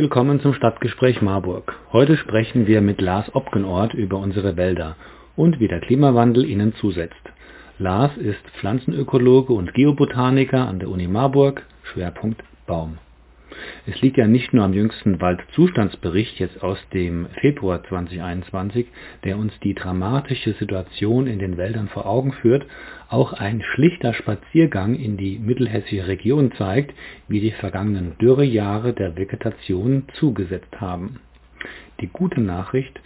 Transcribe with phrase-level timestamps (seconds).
[0.00, 1.74] Willkommen zum Stadtgespräch Marburg.
[1.92, 4.96] Heute sprechen wir mit Lars Opgenort über unsere Wälder
[5.36, 7.20] und wie der Klimawandel ihnen zusetzt.
[7.78, 12.96] Lars ist Pflanzenökologe und Geobotaniker an der Uni Marburg, Schwerpunkt Baum.
[13.86, 18.86] Es liegt ja nicht nur am jüngsten Waldzustandsbericht jetzt aus dem Februar 2021,
[19.24, 22.66] der uns die dramatische Situation in den Wäldern vor Augen führt,
[23.08, 26.94] auch ein schlichter Spaziergang in die mittelhessische Region zeigt,
[27.26, 31.20] wie die vergangenen Dürrejahre der Vegetation zugesetzt haben.
[32.00, 33.00] Die gute Nachricht,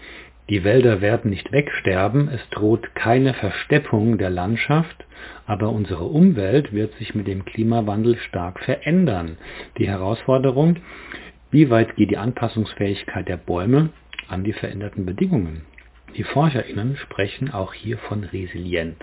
[0.51, 5.07] die Wälder werden nicht wegsterben, es droht keine Versteppung der Landschaft,
[5.46, 9.38] aber unsere Umwelt wird sich mit dem Klimawandel stark verändern.
[9.79, 10.77] Die Herausforderung,
[11.51, 13.88] wie weit geht die Anpassungsfähigkeit der Bäume
[14.29, 15.63] an die veränderten Bedingungen?
[16.16, 18.99] Die ForscherInnen sprechen auch hier von Resilienz.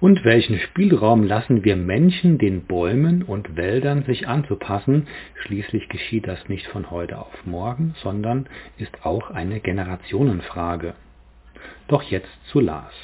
[0.00, 5.08] Und welchen Spielraum lassen wir Menschen den Bäumen und Wäldern sich anzupassen?
[5.42, 10.94] Schließlich geschieht das nicht von heute auf morgen, sondern ist auch eine Generationenfrage.
[11.88, 12.94] Doch jetzt zu Lars.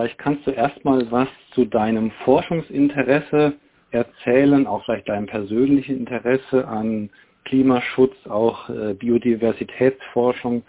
[0.00, 3.52] Vielleicht kannst du erstmal was zu deinem Forschungsinteresse
[3.90, 7.10] erzählen, auch vielleicht deinem persönlichen Interesse an
[7.44, 10.62] Klimaschutz, auch äh, Biodiversitätsforschung.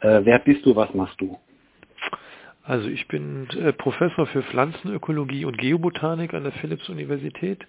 [0.00, 1.38] Äh, wer bist du, was machst du?
[2.62, 7.66] Also ich bin äh, Professor für Pflanzenökologie und Geobotanik an der Philipps-Universität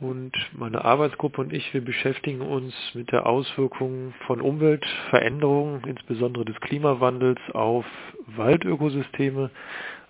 [0.00, 6.60] und meine Arbeitsgruppe und ich, wir beschäftigen uns mit der Auswirkung von Umweltveränderungen, insbesondere des
[6.60, 7.84] Klimawandels, auf
[8.26, 9.50] Waldökosysteme,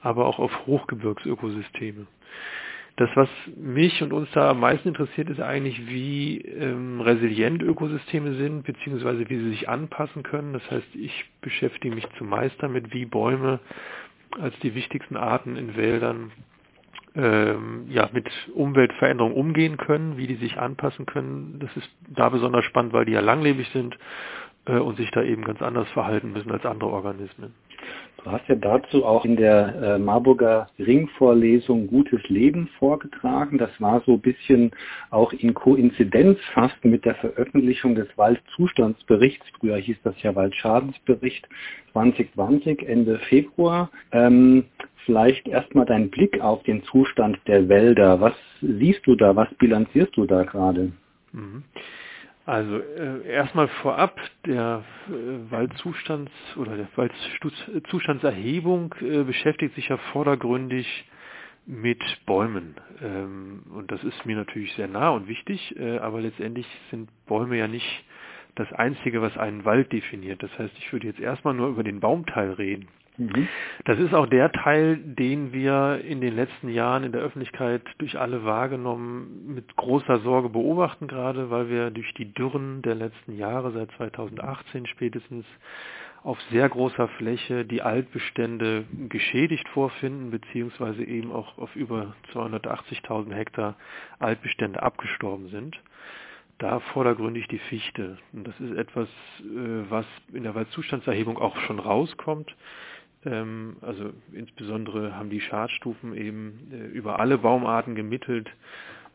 [0.02, 2.06] aber auch auf Hochgebirgsökosysteme.
[2.96, 8.34] Das, was mich und uns da am meisten interessiert, ist eigentlich, wie ähm, resilient Ökosysteme
[8.34, 10.52] sind, beziehungsweise wie sie sich anpassen können.
[10.52, 13.60] Das heißt, ich beschäftige mich zumeist damit, wie Bäume
[14.38, 16.32] als die wichtigsten Arten in Wäldern
[17.14, 21.58] ähm, ja, mit Umweltveränderungen umgehen können, wie die sich anpassen können.
[21.60, 23.98] Das ist da besonders spannend, weil die ja langlebig sind
[24.66, 27.54] äh, und sich da eben ganz anders verhalten müssen als andere Organismen.
[28.24, 33.58] Du hast ja dazu auch in der äh, Marburger Ringvorlesung Gutes Leben vorgetragen.
[33.58, 34.70] Das war so ein bisschen
[35.10, 39.44] auch in Koinzidenz fast mit der Veröffentlichung des Waldzustandsberichts.
[39.58, 41.48] Früher hieß das ja Waldschadensbericht
[41.92, 43.90] 2020, Ende Februar.
[44.12, 44.66] Ähm,
[45.04, 48.20] vielleicht erstmal dein Blick auf den Zustand der Wälder.
[48.20, 49.34] Was siehst du da?
[49.34, 50.92] Was bilanzierst du da gerade?
[51.32, 51.64] Mhm.
[52.44, 55.12] Also äh, erstmal vorab, der äh,
[55.52, 61.08] Waldzustands- oder der Waldzustandserhebung äh, beschäftigt sich ja vordergründig
[61.66, 62.74] mit Bäumen.
[63.00, 67.58] Ähm, und das ist mir natürlich sehr nah und wichtig, äh, aber letztendlich sind Bäume
[67.58, 68.04] ja nicht
[68.56, 70.42] das Einzige, was einen Wald definiert.
[70.42, 72.88] Das heißt, ich würde jetzt erstmal nur über den Baumteil reden.
[73.22, 73.48] Mhm.
[73.84, 78.18] Das ist auch der Teil, den wir in den letzten Jahren in der Öffentlichkeit durch
[78.18, 83.72] alle wahrgenommen mit großer Sorge beobachten, gerade weil wir durch die Dürren der letzten Jahre,
[83.72, 85.46] seit 2018 spätestens,
[86.22, 93.76] auf sehr großer Fläche die Altbestände geschädigt vorfinden, beziehungsweise eben auch auf über 280.000 Hektar
[94.20, 95.80] Altbestände abgestorben sind
[96.62, 98.18] da vordergründig die Fichte.
[98.32, 99.08] Und das ist etwas,
[99.40, 102.54] äh, was in der Waldzustandserhebung auch schon rauskommt.
[103.24, 108.50] Ähm, also insbesondere haben die Schadstufen eben äh, über alle Baumarten gemittelt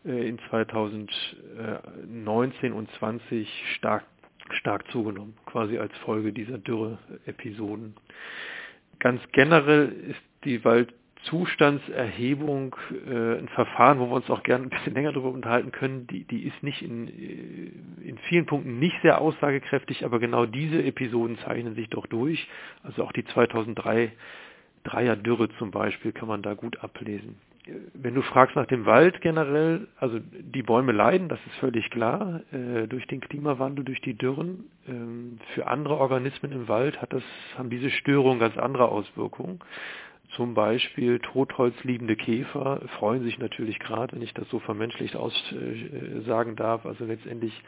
[0.06, 4.06] äh, in 2019 und 20 stark,
[4.52, 7.96] stark zugenommen, quasi als Folge dieser Dürre-Episoden.
[9.00, 10.94] Ganz generell ist die Wald
[11.30, 12.76] Zustandserhebung
[13.08, 16.24] äh, ein Verfahren, wo wir uns auch gerne ein bisschen länger darüber unterhalten können, die,
[16.24, 21.38] die ist nicht in, äh, in vielen Punkten nicht sehr aussagekräftig, aber genau diese Episoden
[21.40, 22.48] zeichnen sich doch durch.
[22.84, 24.12] Also auch die 2003
[24.84, 27.36] Dreier Dürre zum Beispiel kann man da gut ablesen.
[27.94, 32.42] Wenn du fragst nach dem Wald generell, also die Bäume leiden, das ist völlig klar,
[32.54, 34.64] äh, durch den Klimawandel, durch die Dürren.
[34.88, 37.24] Ähm, für andere Organismen im Wald hat das,
[37.58, 39.60] haben diese Störungen ganz andere Auswirkungen.
[40.38, 46.86] Zum Beispiel totholzliebende Käfer freuen sich natürlich gerade, wenn ich das so vermenschlicht aussagen darf.
[46.86, 47.60] Also letztendlich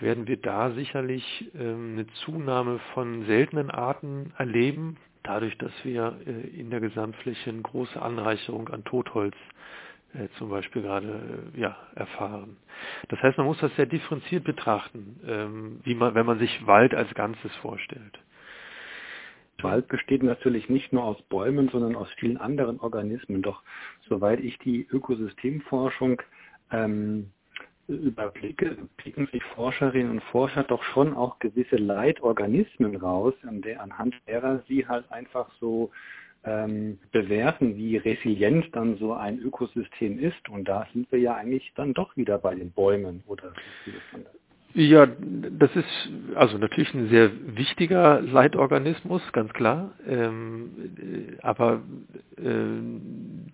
[0.00, 6.58] werden wir da sicherlich ähm, eine Zunahme von seltenen Arten erleben, dadurch, dass wir äh,
[6.58, 9.36] in der Gesamtfläche eine große Anreicherung an Totholz
[10.14, 12.56] äh, zum Beispiel gerade äh, ja, erfahren.
[13.08, 16.92] Das heißt, man muss das sehr differenziert betrachten, ähm, wie man, wenn man sich Wald
[16.92, 18.18] als Ganzes vorstellt.
[19.62, 23.42] Wald besteht natürlich nicht nur aus Bäumen, sondern aus vielen anderen Organismen.
[23.42, 23.62] Doch
[24.08, 26.22] soweit ich die Ökosystemforschung
[26.70, 27.30] ähm,
[27.88, 34.14] überblicke, picken sich Forscherinnen und Forscher doch schon auch gewisse Leitorganismen raus, an der, anhand
[34.26, 35.90] derer sie halt einfach so
[36.44, 40.48] ähm, bewerten, wie resilient dann so ein Ökosystem ist.
[40.48, 43.52] Und da sind wir ja eigentlich dann doch wieder bei den Bäumen, oder
[43.86, 44.39] ist das?
[44.72, 50.70] Ja, das ist also natürlich ein sehr wichtiger Leitorganismus, ganz klar, ähm,
[51.42, 51.82] aber
[52.36, 52.42] äh,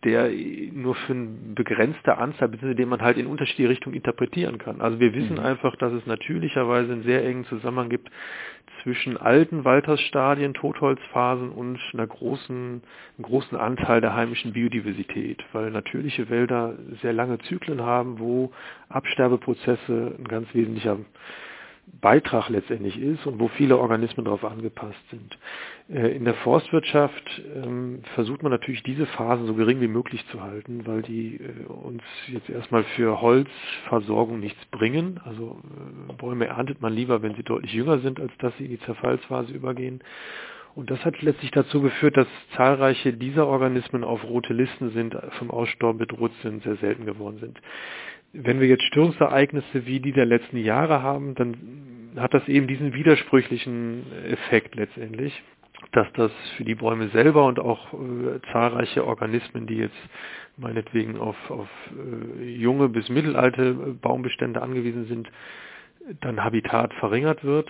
[0.04, 0.30] der
[0.74, 4.82] nur für eine begrenzte Anzahl, beziehungsweise den man halt in unterschiedliche Richtungen interpretieren kann.
[4.82, 5.44] Also wir wissen mhm.
[5.44, 8.10] einfach, dass es natürlicherweise einen sehr engen Zusammenhang gibt
[8.86, 12.82] zwischen alten Waltersstadien, Totholzphasen und einer großen,
[13.18, 18.52] einem großen Anteil der heimischen Biodiversität, weil natürliche Wälder sehr lange Zyklen haben, wo
[18.88, 20.98] Absterbeprozesse ein ganz wesentlicher
[22.00, 25.38] Beitrag letztendlich ist und wo viele Organismen darauf angepasst sind.
[25.88, 30.42] Äh, in der Forstwirtschaft ähm, versucht man natürlich diese Phasen so gering wie möglich zu
[30.42, 35.20] halten, weil die äh, uns jetzt erstmal für Holzversorgung nichts bringen.
[35.24, 35.60] Also
[36.10, 38.80] äh, Bäume erntet man lieber, wenn sie deutlich jünger sind, als dass sie in die
[38.80, 40.00] Zerfallsphase übergehen.
[40.74, 45.50] Und das hat letztlich dazu geführt, dass zahlreiche dieser Organismen auf rote Listen sind, vom
[45.50, 47.58] Aussterben bedroht sind, sehr selten geworden sind
[48.42, 52.94] wenn wir jetzt Störungsereignisse wie die der letzten Jahre haben, dann hat das eben diesen
[52.94, 55.42] widersprüchlichen Effekt letztendlich,
[55.92, 59.96] dass das für die Bäume selber und auch äh, zahlreiche Organismen, die jetzt
[60.56, 65.30] meinetwegen auf, auf äh, junge bis mittelalte Baumbestände angewiesen sind,
[66.20, 67.68] dann Habitat verringert wird.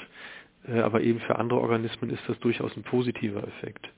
[0.68, 3.88] Äh, aber eben für andere Organismen ist das durchaus ein positiver Effekt.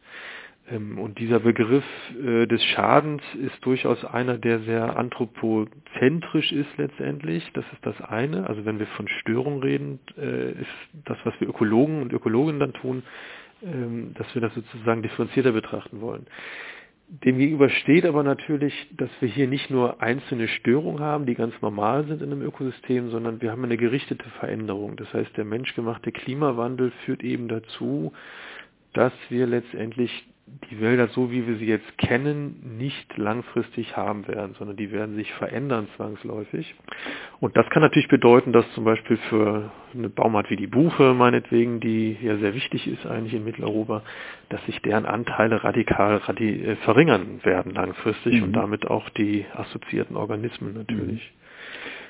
[0.71, 1.85] Ähm, und dieser Begriff
[2.23, 7.49] äh, des Schadens ist durchaus einer, der sehr anthropozentrisch ist letztendlich.
[7.55, 8.47] Das ist das eine.
[8.49, 12.73] Also wenn wir von Störung reden, äh, ist das, was wir Ökologen und Ökologen dann
[12.73, 13.03] tun,
[13.63, 16.27] ähm, dass wir das sozusagen differenzierter betrachten wollen.
[17.11, 22.05] Demgegenüber steht aber natürlich, dass wir hier nicht nur einzelne Störungen haben, die ganz normal
[22.07, 24.97] sind in einem Ökosystem, sondern wir haben eine gerichtete Veränderung.
[24.97, 28.13] Das heißt, der menschgemachte Klimawandel führt eben dazu,
[28.93, 30.29] dass wir letztendlich
[30.71, 35.17] die Wälder, so wie wir sie jetzt kennen, nicht langfristig haben werden, sondern die werden
[35.17, 36.75] sich verändern zwangsläufig.
[37.41, 41.81] Und das kann natürlich bedeuten, dass zum Beispiel für eine Baumart wie die Buche, meinetwegen,
[41.81, 44.03] die ja sehr wichtig ist eigentlich in Mitteleuropa,
[44.49, 48.43] dass sich deren Anteile radikal radi äh, verringern werden langfristig mhm.
[48.45, 51.23] und damit auch die assoziierten Organismen natürlich.
[51.23, 51.39] Mhm.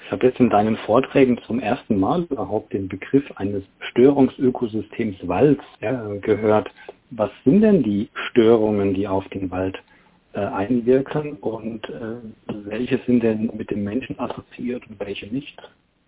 [0.08, 5.61] Ich habe jetzt in deinen Vorträgen zum ersten Mal überhaupt den Begriff eines Störungsökosystems Wald
[5.82, 6.70] ja, gehört.
[7.10, 9.78] Was sind denn die Störungen, die auf den Wald
[10.32, 12.16] äh, einwirken und äh,
[12.46, 15.58] welche sind denn mit dem Menschen assoziiert und welche nicht?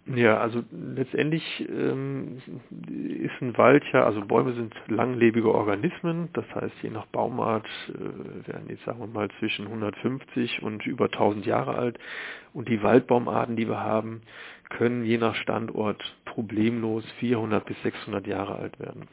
[0.06, 2.38] Ja, also letztendlich ähm,
[2.70, 8.48] ist ein Wald ja, also Bäume sind langlebige Organismen, das heißt je nach Baumart äh,
[8.48, 11.98] werden jetzt sagen wir mal zwischen 150 und über 1000 Jahre alt
[12.54, 14.22] und die Waldbaumarten, die wir haben,
[14.70, 19.06] können je nach Standort problemlos 400 bis 600 Jahre alt werden.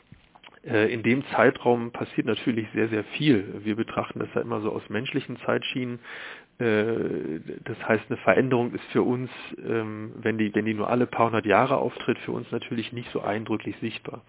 [0.67, 3.61] Äh, in dem Zeitraum passiert natürlich sehr, sehr viel.
[3.63, 5.99] Wir betrachten das ja immer so aus menschlichen Zeitschienen.
[6.59, 9.29] Äh, das heißt, eine Veränderung ist für uns,
[9.65, 13.11] ähm, wenn die, wenn die nur alle paar hundert Jahre auftritt, für uns natürlich nicht
[13.11, 14.23] so eindrücklich sichtbar.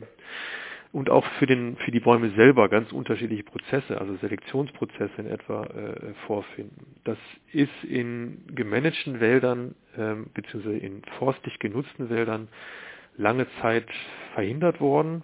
[0.92, 5.64] Und auch für, den, für die Bäume selber ganz unterschiedliche Prozesse, also Selektionsprozesse in etwa
[5.64, 6.96] äh, vorfinden.
[7.04, 7.18] Das
[7.52, 12.48] ist in gemanagten Wäldern ähm, beziehungsweise in forstlich genutzten Wäldern
[13.16, 13.86] lange Zeit
[14.34, 15.22] verhindert worden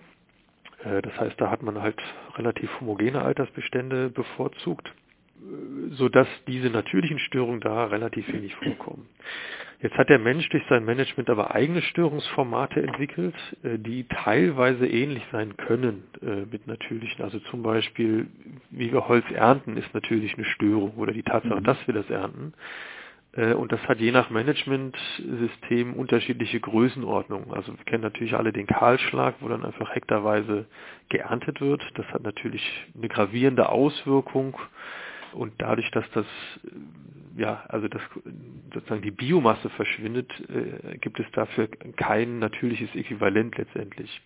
[0.84, 1.98] Äh, das heißt, da hat man halt
[2.36, 9.08] relativ homogene Altersbestände bevorzugt, äh, sodass diese natürlichen Störungen da relativ wenig vorkommen.
[9.82, 15.24] Jetzt hat der Mensch durch sein Management aber eigene Störungsformate entwickelt, äh, die teilweise ähnlich
[15.32, 16.04] sein können
[16.52, 17.24] mit natürlichen.
[17.24, 18.28] Also zum Beispiel,
[18.70, 21.64] wie wir Holz ernten, ist natürlich eine Störung oder die Tatsache, mhm.
[21.64, 22.54] dass wir das ernten.
[23.32, 27.52] Äh, und das hat je nach Managementsystem unterschiedliche Größenordnungen.
[27.52, 30.66] Also wir kennen natürlich alle den Kahlschlag, wo dann einfach hektarweise
[31.08, 31.82] geerntet wird.
[31.94, 32.62] Das hat natürlich
[32.96, 34.56] eine gravierende Auswirkung.
[35.32, 36.26] Und dadurch, dass das,
[36.64, 36.68] äh,
[37.36, 38.02] ja, also dass
[38.72, 44.20] sozusagen die Biomasse verschwindet, äh, gibt es dafür kein natürliches Äquivalent letztendlich.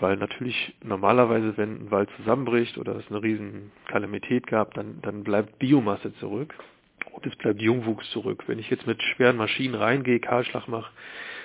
[0.00, 5.24] Weil natürlich normalerweise, wenn ein Wald zusammenbricht oder es eine riesen Kalamität gab, dann, dann
[5.24, 6.54] bleibt Biomasse zurück
[7.12, 8.44] und es bleibt Jungwuchs zurück.
[8.46, 10.90] Wenn ich jetzt mit schweren Maschinen reingehe, Kahlschlag mache,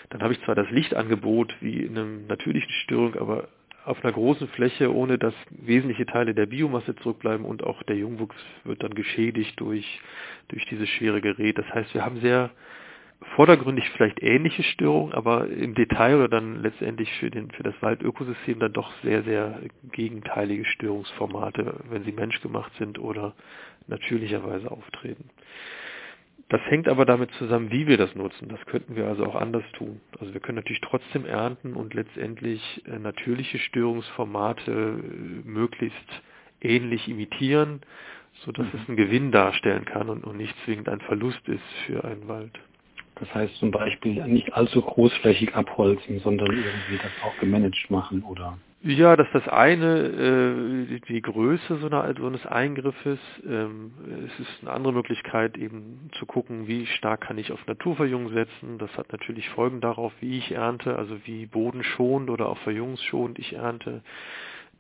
[0.10, 3.50] dann habe ich zwar das Lichtangebot wie in einer natürlichen Störung, aber
[3.89, 8.36] auf einer großen Fläche, ohne dass wesentliche Teile der Biomasse zurückbleiben und auch der Jungwuchs
[8.63, 10.00] wird dann geschädigt durch,
[10.50, 11.58] durch dieses schwere Gerät.
[11.58, 12.51] Das heißt, wir haben sehr
[13.36, 18.60] vordergründig vielleicht ähnliche Störungen, aber im Detail oder dann letztendlich für, den, für das Waldökosystem
[18.60, 19.60] dann doch sehr, sehr
[19.91, 23.34] gegenteilige Störungsformate, wenn sie menschgemacht sind oder
[23.88, 25.29] natürlicherweise auftreten.
[26.50, 28.50] Das hängt aber damit zusammen, wie wir das nutzen.
[28.50, 30.01] Das könnten wir also auch anders tun.
[30.20, 36.22] Also wir können natürlich trotzdem ernten und letztendlich äh, natürliche Störungsformate äh, möglichst
[36.60, 37.82] ähnlich imitieren,
[38.44, 38.79] sodass mhm.
[38.79, 42.60] es einen Gewinn darstellen kann und, und nicht zwingend ein Verlust ist für einen Wald.
[43.20, 48.58] Das heißt zum Beispiel nicht allzu großflächig abholzen, sondern irgendwie das auch gemanagt machen oder
[48.82, 53.20] ja, das ist das eine, äh, die Größe so, eine, so eines Eingriffes.
[53.46, 53.92] Ähm,
[54.28, 58.78] es ist eine andere Möglichkeit eben zu gucken, wie stark kann ich auf Naturverjüngung setzen.
[58.78, 63.54] Das hat natürlich Folgen darauf, wie ich ernte, also wie bodenschonend oder auch verjüngungsschonend ich
[63.54, 64.02] ernte.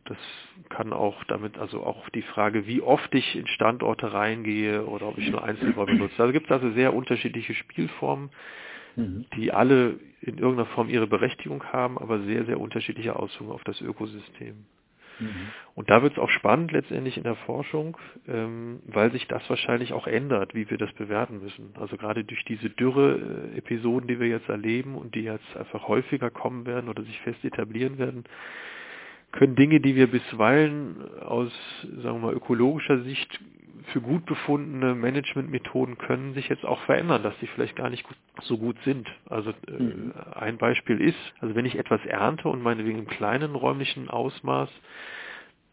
[0.05, 0.17] Das
[0.69, 5.17] kann auch damit, also auch die Frage, wie oft ich in Standorte reingehe oder ob
[5.17, 6.21] ich nur Einzelbäume nutze.
[6.21, 8.29] Also gibt es also sehr unterschiedliche Spielformen.
[8.99, 9.25] Mhm.
[9.35, 13.81] die alle in irgendeiner Form ihre Berechtigung haben, aber sehr, sehr unterschiedliche Auswirkungen auf das
[13.81, 14.65] Ökosystem.
[15.19, 15.49] Mhm.
[15.75, 19.93] Und da wird es auch spannend letztendlich in der Forschung, ähm, weil sich das wahrscheinlich
[19.93, 21.73] auch ändert, wie wir das bewerten müssen.
[21.79, 26.65] Also gerade durch diese Dürre-Episoden, die wir jetzt erleben und die jetzt einfach häufiger kommen
[26.65, 28.23] werden oder sich fest etablieren werden,
[29.31, 31.51] können Dinge, die wir bisweilen aus,
[32.01, 33.39] sagen wir mal, ökologischer Sicht
[33.91, 38.17] für gut befundene Managementmethoden können sich jetzt auch verändern, dass sie vielleicht gar nicht gut,
[38.41, 39.07] so gut sind.
[39.29, 40.13] Also äh, mhm.
[40.33, 44.69] ein Beispiel ist, also wenn ich etwas ernte und meinetwegen im kleinen räumlichen Ausmaß,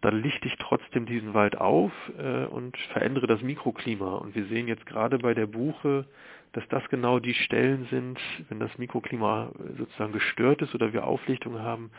[0.02, 4.16] dann lichte ich trotzdem diesen Wald auf äh, und verändere das Mikroklima.
[4.16, 6.06] Und wir sehen jetzt gerade bei der Buche,
[6.56, 11.60] dass das genau die Stellen sind, wenn das Mikroklima sozusagen gestört ist oder wir Auflichtungen
[11.60, 11.90] haben,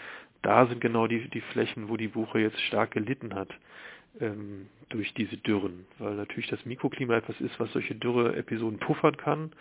[0.41, 3.49] da sind genau die, die Flächen, wo die Buche jetzt stark gelitten hat
[4.19, 9.51] ähm, durch diese Dürren, weil natürlich das Mikroklima etwas ist, was solche Dürre-Episoden puffern kann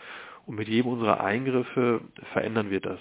[0.47, 2.01] und mit jedem unserer Eingriffe
[2.33, 3.01] verändern wir das.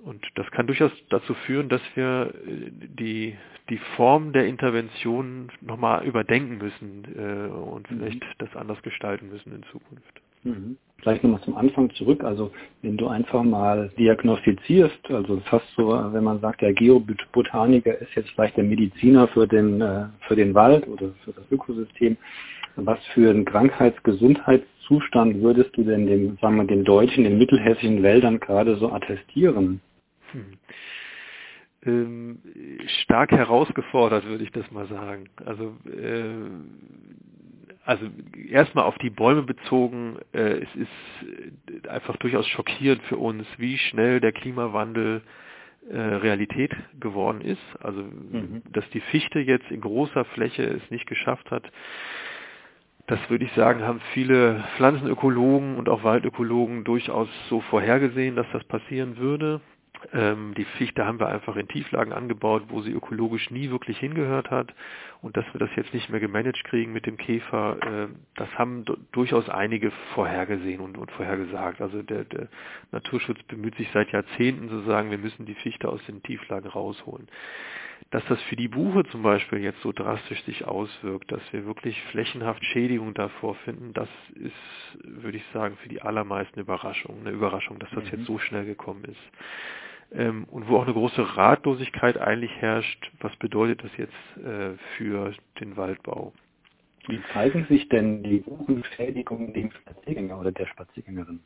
[0.00, 3.38] Und das kann durchaus dazu führen, dass wir äh, die,
[3.70, 7.96] die Form der Intervention nochmal überdenken müssen äh, und mhm.
[7.96, 10.20] vielleicht das anders gestalten müssen in Zukunft.
[10.44, 10.76] Mhm.
[11.00, 12.22] Vielleicht nochmal zum Anfang zurück.
[12.22, 18.14] Also wenn du einfach mal diagnostizierst, also fast so, wenn man sagt, der Geobotaniker ist
[18.14, 22.16] jetzt vielleicht der Mediziner für den, äh, für den Wald oder für das Ökosystem,
[22.76, 28.38] was für einen Krankheitsgesundheitszustand würdest du denn dem, sagen wir, den deutschen, den mittelhessischen Wäldern
[28.38, 29.80] gerade so attestieren?
[30.30, 30.54] Hm.
[31.84, 32.38] Ähm,
[33.02, 35.28] stark herausgefordert, würde ich das mal sagen.
[35.44, 36.34] Also äh,
[37.84, 38.06] also
[38.48, 44.20] erstmal auf die Bäume bezogen, äh, es ist einfach durchaus schockierend für uns, wie schnell
[44.20, 45.22] der Klimawandel
[45.90, 47.62] äh, Realität geworden ist.
[47.80, 48.62] Also mhm.
[48.72, 51.70] dass die Fichte jetzt in großer Fläche es nicht geschafft hat,
[53.08, 58.62] das würde ich sagen, haben viele Pflanzenökologen und auch Waldökologen durchaus so vorhergesehen, dass das
[58.64, 59.60] passieren würde.
[60.12, 64.50] Ähm, die Fichte haben wir einfach in Tieflagen angebaut, wo sie ökologisch nie wirklich hingehört
[64.50, 64.74] hat.
[65.20, 68.84] Und dass wir das jetzt nicht mehr gemanagt kriegen mit dem Käfer, äh, das haben
[69.12, 71.80] durchaus einige vorhergesehen und, und vorhergesagt.
[71.80, 72.48] Also der, der,
[72.90, 77.28] Naturschutz bemüht sich seit Jahrzehnten zu sagen, wir müssen die Fichte aus den Tieflagen rausholen.
[78.10, 82.02] Dass das für die Buche zum Beispiel jetzt so drastisch sich auswirkt, dass wir wirklich
[82.10, 87.20] flächenhaft Schädigung davor finden, das ist, würde ich sagen, für die allermeisten Überraschung.
[87.20, 88.10] Eine Überraschung, dass das mhm.
[88.10, 89.20] jetzt so schnell gekommen ist
[90.12, 95.34] ähm, und wo auch eine große Ratlosigkeit eigentlich herrscht, was bedeutet das jetzt äh, für
[95.60, 96.32] den Waldbau.
[97.08, 101.40] Wie zeigen sich denn die Buchenschädigungen dem Spaziergänger oder der Spaziergängerin?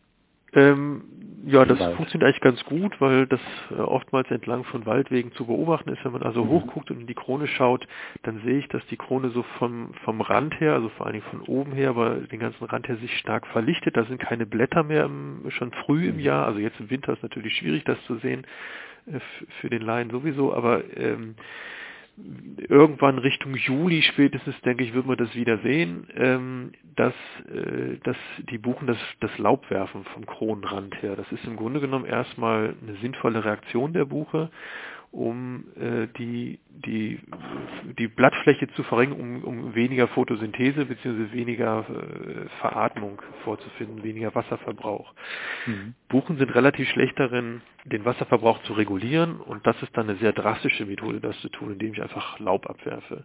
[0.56, 1.04] Ähm,
[1.46, 1.94] ja, das Wald.
[1.94, 6.04] funktioniert eigentlich ganz gut, weil das äh, oftmals entlang von Waldwegen zu beobachten ist.
[6.04, 6.48] Wenn man also mhm.
[6.48, 7.86] hochguckt und in die Krone schaut,
[8.24, 11.26] dann sehe ich, dass die Krone so vom, vom Rand her, also vor allen Dingen
[11.30, 13.96] von oben her, aber den ganzen Rand her sich stark verlichtet.
[13.96, 16.20] Da sind keine Blätter mehr im, schon früh im mhm.
[16.20, 16.46] Jahr.
[16.46, 18.44] Also jetzt im Winter ist natürlich schwierig, das zu sehen,
[19.06, 19.20] äh,
[19.60, 21.36] für den Laien sowieso, aber ähm,
[22.16, 27.14] irgendwann Richtung Juli spätestens, denke ich, wird man das wieder sehen, ähm, dass,
[27.52, 28.16] äh, dass
[28.50, 31.16] die Buchen das, das Laub werfen vom Kronenrand her.
[31.16, 34.50] Das ist im Grunde genommen erstmal eine sinnvolle Reaktion der Buche
[35.12, 37.20] um äh, die, die,
[37.98, 41.32] die Blattfläche zu verringern, um, um weniger Photosynthese bzw.
[41.32, 45.14] weniger äh, Veratmung vorzufinden, weniger Wasserverbrauch.
[45.66, 45.94] Mhm.
[46.08, 50.32] Buchen sind relativ schlecht darin, den Wasserverbrauch zu regulieren und das ist dann eine sehr
[50.32, 53.24] drastische Methode, das zu tun, indem ich einfach Laub abwerfe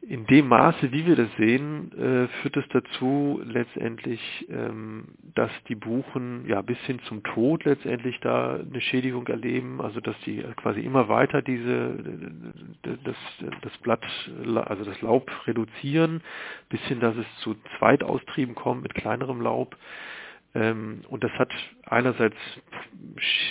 [0.00, 5.74] in dem Maße, wie wir das sehen, äh, führt es dazu letztendlich, ähm, dass die
[5.74, 10.80] Buchen ja bis hin zum Tod letztendlich da eine Schädigung erleben, also dass die quasi
[10.80, 11.96] immer weiter diese
[12.82, 13.16] das,
[13.62, 14.04] das Blatt,
[14.66, 16.22] also das Laub reduzieren,
[16.68, 19.76] bis hin, dass es zu Zweitaustrieben kommt mit kleinerem Laub.
[20.54, 21.50] Ähm, und das hat
[21.86, 22.36] einerseits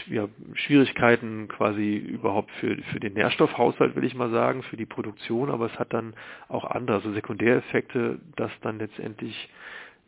[0.08, 5.50] ja, Schwierigkeiten quasi überhaupt für, für den Nährstoffhaushalt, will ich mal sagen, für die Produktion,
[5.50, 6.16] aber es hat dann
[6.48, 9.50] auch andere, also Sekundäreffekte, dass dann letztendlich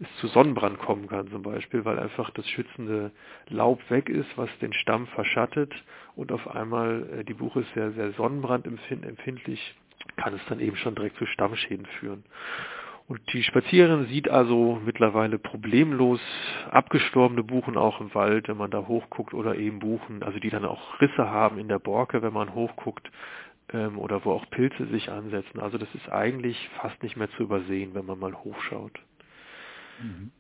[0.02, 3.12] es zu Sonnenbrand kommen kann zum Beispiel, weil einfach das schützende
[3.50, 5.74] Laub weg ist, was den Stamm verschattet
[6.16, 9.76] und auf einmal äh, die Buche ist sehr, sehr sonnenbrandempfindlich,
[10.16, 12.24] kann es dann eben schon direkt zu Stammschäden führen.
[13.10, 16.22] Und die Spaziererin sieht also mittlerweile problemlos
[16.70, 20.66] abgestorbene Buchen auch im Wald, wenn man da hochguckt oder eben Buchen, also die dann
[20.66, 23.10] auch Risse haben in der Borke, wenn man hochguckt
[23.74, 25.60] ähm, oder wo auch Pilze sich ansetzen.
[25.60, 29.00] Also das ist eigentlich fast nicht mehr zu übersehen, wenn man mal hochschaut.
[30.02, 30.32] Mhm.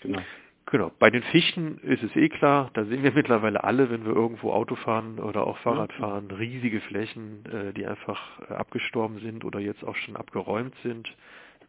[0.00, 0.22] Genau.
[0.70, 0.92] Genau.
[0.98, 4.52] Bei den Fichten ist es eh klar, da sehen wir mittlerweile alle, wenn wir irgendwo
[4.52, 9.60] Auto fahren oder auch Fahrrad fahren, riesige Flächen, äh, die einfach äh, abgestorben sind oder
[9.60, 11.14] jetzt auch schon abgeräumt sind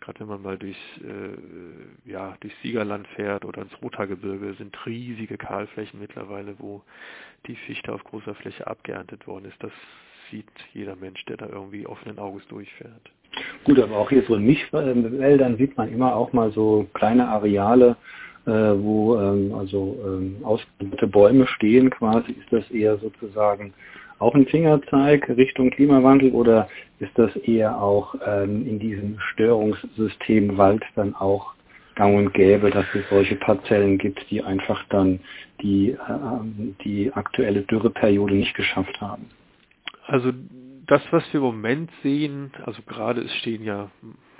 [0.02, 5.38] gerade wenn man mal durchs, äh, ja, durchs Siegerland fährt oder ins Rothaargebirge, sind riesige
[5.38, 6.82] Kahlflächen mittlerweile, wo
[7.48, 9.62] die Fichte auf großer Fläche abgeerntet worden ist.
[9.62, 9.72] Das
[10.32, 13.12] sieht jeder Mensch, der da irgendwie offenen Auges durchfährt.
[13.64, 17.96] Gut, aber auch hier so in Mischwäldern sieht man immer auch mal so kleine Areale,
[18.46, 22.32] äh, wo ähm, also ähm, Bäume stehen quasi.
[22.32, 23.74] Ist das eher sozusagen
[24.20, 30.84] auch ein Fingerzeig Richtung Klimawandel oder ist das eher auch ähm, in diesem Störungssystem Wald
[30.96, 31.54] dann auch
[31.96, 35.20] gang und gäbe, dass es solche Parzellen gibt, die einfach dann
[35.62, 35.98] die, äh,
[36.84, 39.26] die aktuelle Dürreperiode nicht geschafft haben?
[40.08, 40.32] Also
[40.88, 43.90] das, was wir im Moment sehen, also gerade es stehen ja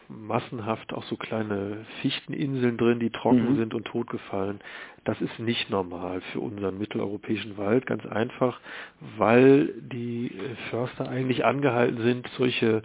[0.10, 3.58] massenhaft auch so kleine Fichteninseln drin, die trocken mhm.
[3.58, 4.60] sind und totgefallen.
[5.06, 8.60] Das ist nicht normal für unseren mitteleuropäischen Wald, ganz einfach,
[9.18, 10.32] weil die
[10.70, 12.82] Förster eigentlich angehalten sind, solche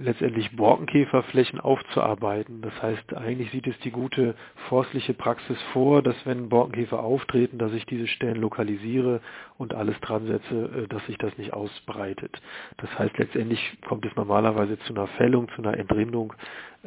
[0.00, 2.62] letztendlich Borkenkäferflächen aufzuarbeiten.
[2.62, 4.34] Das heißt, eigentlich sieht es die gute
[4.68, 9.20] forstliche Praxis vor, dass wenn Borkenkäfer auftreten, dass ich diese Stellen lokalisiere
[9.58, 12.40] und alles dran setze, äh, dass sich das nicht ausbreitet.
[12.78, 16.32] Das heißt, letztendlich kommt es normalerweise zu einer Fällung, zu einer Entrindung,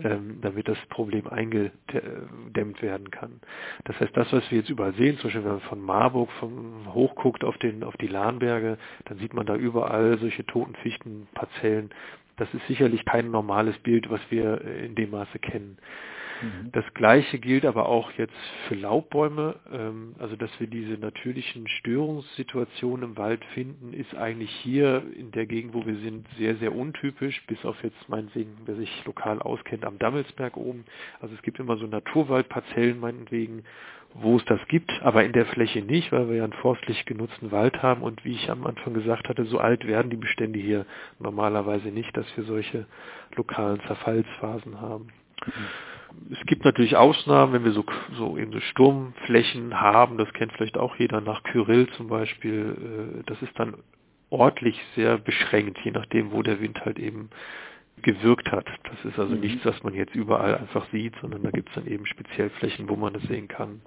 [0.04, 3.40] ähm, damit das Problem eingedämmt werden kann.
[3.86, 6.94] Das heißt, das, was wir jetzt überall sehen, zum Beispiel wenn man von Marburg von
[6.94, 11.92] hochguckt auf, den, auf die Lahnberge, dann sieht man da überall solche toten Fichtenparzellen,
[12.38, 15.78] das ist sicherlich kein normales Bild, was wir äh, in dem Maße kennen.
[16.42, 16.72] Mhm.
[16.72, 18.36] Das Gleiche gilt aber auch jetzt
[18.68, 19.56] für Laubbäume.
[19.72, 25.46] Ähm, also, dass wir diese natürlichen Störungssituationen im Wald finden, ist eigentlich hier in der
[25.46, 29.86] Gegend, wo wir sind, sehr, sehr untypisch, bis auf jetzt meinetwegen, wer sich lokal auskennt,
[29.86, 30.86] am Dammelsberg oben.
[31.20, 33.64] Also es gibt immer so Naturwaldparzellen meinetwegen,
[34.18, 37.52] wo es das gibt, aber in der Fläche nicht, weil wir ja einen forstlich genutzten
[37.52, 40.86] Wald haben und wie ich am Anfang gesagt hatte, so alt werden die Bestände hier
[41.20, 42.86] normalerweise nicht, dass wir solche
[43.36, 45.08] lokalen Zerfallsphasen haben.
[45.46, 46.32] Mhm.
[46.32, 47.84] Es gibt natürlich Ausnahmen, wenn wir so,
[48.18, 53.24] so eben so Sturmflächen haben, das kennt vielleicht auch jeder nach Kyrill zum Beispiel, äh,
[53.26, 53.76] das ist dann
[54.30, 57.30] ortlich sehr beschränkt, je nachdem, wo der Wind halt eben
[58.02, 58.66] gewirkt hat.
[58.84, 59.42] Das ist also mhm.
[59.42, 62.90] nichts, was man jetzt überall einfach sieht, sondern da gibt es dann eben speziell Flächen,
[62.90, 63.82] wo man es sehen kann.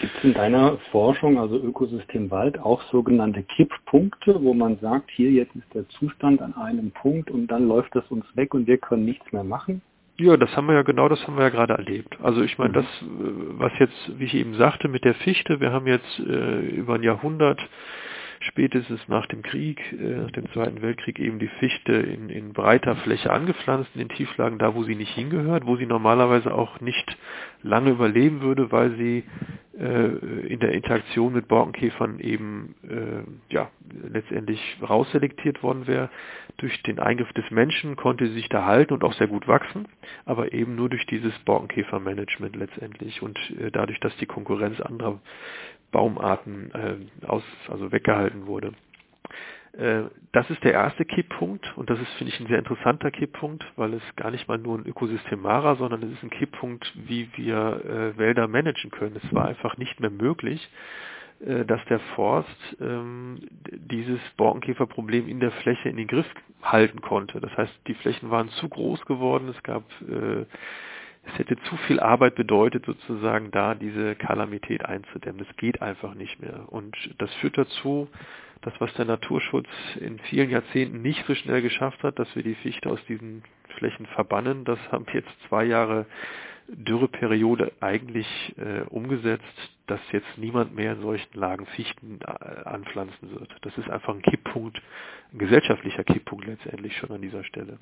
[0.00, 5.30] Gibt es in deiner Forschung, also Ökosystem Wald, auch sogenannte Kipppunkte, wo man sagt, hier
[5.30, 8.76] jetzt ist der Zustand an einem Punkt und dann läuft das uns weg und wir
[8.76, 9.80] können nichts mehr machen?
[10.18, 12.18] Ja, das haben wir ja genau, das haben wir ja gerade erlebt.
[12.22, 12.74] Also ich meine, mhm.
[12.74, 16.60] das, äh, was jetzt, wie ich eben sagte, mit der Fichte, wir haben jetzt äh,
[16.60, 17.60] über ein Jahrhundert
[18.46, 22.96] spätestens nach dem Krieg, äh, nach dem Zweiten Weltkrieg eben die Fichte in, in breiter
[22.96, 27.16] Fläche angepflanzt in den Tieflagen, da wo sie nicht hingehört, wo sie normalerweise auch nicht
[27.62, 29.24] lange überleben würde, weil sie
[29.78, 33.70] äh, in der Interaktion mit Borkenkäfern eben äh, ja
[34.10, 36.10] letztendlich rausselektiert worden wäre.
[36.56, 39.86] Durch den Eingriff des Menschen konnte sie sich da halten und auch sehr gut wachsen,
[40.24, 45.20] aber eben nur durch dieses Borkenkäfermanagement letztendlich und äh, dadurch, dass die Konkurrenz anderer
[45.90, 48.72] Baumarten äh, aus, also weggehalten wurde.
[49.76, 53.64] Äh, das ist der erste Kipppunkt und das ist, finde ich, ein sehr interessanter Kipppunkt,
[53.76, 57.28] weil es gar nicht mal nur ein Ökosystem war, sondern es ist ein Kipppunkt, wie
[57.36, 59.20] wir äh, Wälder managen können.
[59.22, 60.68] Es war einfach nicht mehr möglich,
[61.40, 66.26] äh, dass der Forst ähm, dieses Borkenkäferproblem in der Fläche in den Griff
[66.62, 67.40] halten konnte.
[67.40, 70.46] Das heißt, die Flächen waren zu groß geworden, es gab äh,
[71.26, 75.44] es hätte zu viel Arbeit bedeutet, sozusagen da diese Kalamität einzudämmen.
[75.44, 76.72] Das geht einfach nicht mehr.
[76.72, 78.08] Und das führt dazu,
[78.62, 79.68] das, was der Naturschutz
[80.00, 83.42] in vielen Jahrzehnten nicht so schnell geschafft hat, dass wir die Fichte aus diesen
[83.76, 86.06] Flächen verbannen, das haben jetzt zwei Jahre
[86.68, 88.26] Dürreperiode eigentlich
[88.58, 89.44] äh, umgesetzt,
[89.86, 93.54] dass jetzt niemand mehr in solchen Lagen Fichten äh, anpflanzen wird.
[93.62, 94.80] Das ist einfach ein Kipppunkt,
[95.32, 97.78] ein gesellschaftlicher Kipppunkt letztendlich schon an dieser Stelle.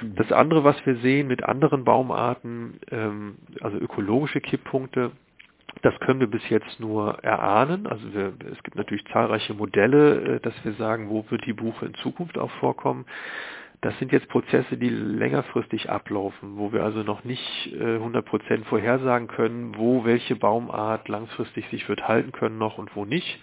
[0.00, 0.14] Mhm.
[0.16, 5.10] Das andere, was wir sehen mit anderen Baumarten, ähm, also ökologische Kipppunkte,
[5.82, 7.86] das können wir bis jetzt nur erahnen.
[7.86, 11.86] Also wir, es gibt natürlich zahlreiche Modelle, äh, dass wir sagen, wo wird die Buche
[11.86, 13.06] in Zukunft auch vorkommen.
[13.84, 19.28] Das sind jetzt Prozesse, die längerfristig ablaufen, wo wir also noch nicht äh, 100% vorhersagen
[19.28, 23.38] können, wo welche Baumart langfristig sich wird halten können noch und wo nicht.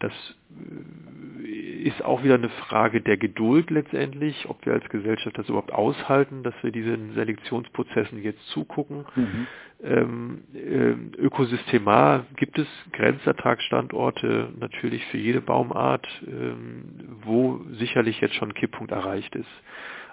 [0.00, 0.12] Das
[0.50, 1.48] äh,
[1.82, 6.42] ist auch wieder eine Frage der Geduld letztendlich, ob wir als Gesellschaft das überhaupt aushalten,
[6.42, 9.04] dass wir diesen Selektionsprozessen jetzt zugucken.
[9.14, 9.46] Mhm.
[9.82, 16.84] Ähm, äh, ökosystemar gibt es Grenzertragsstandorte natürlich für jede Baumart, ähm,
[17.24, 19.50] wo sicherlich jetzt schon ein Kipppunkt erreicht ist.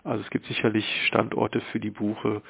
[0.03, 2.41] Also es gibt sicherlich Standorte für die Buche,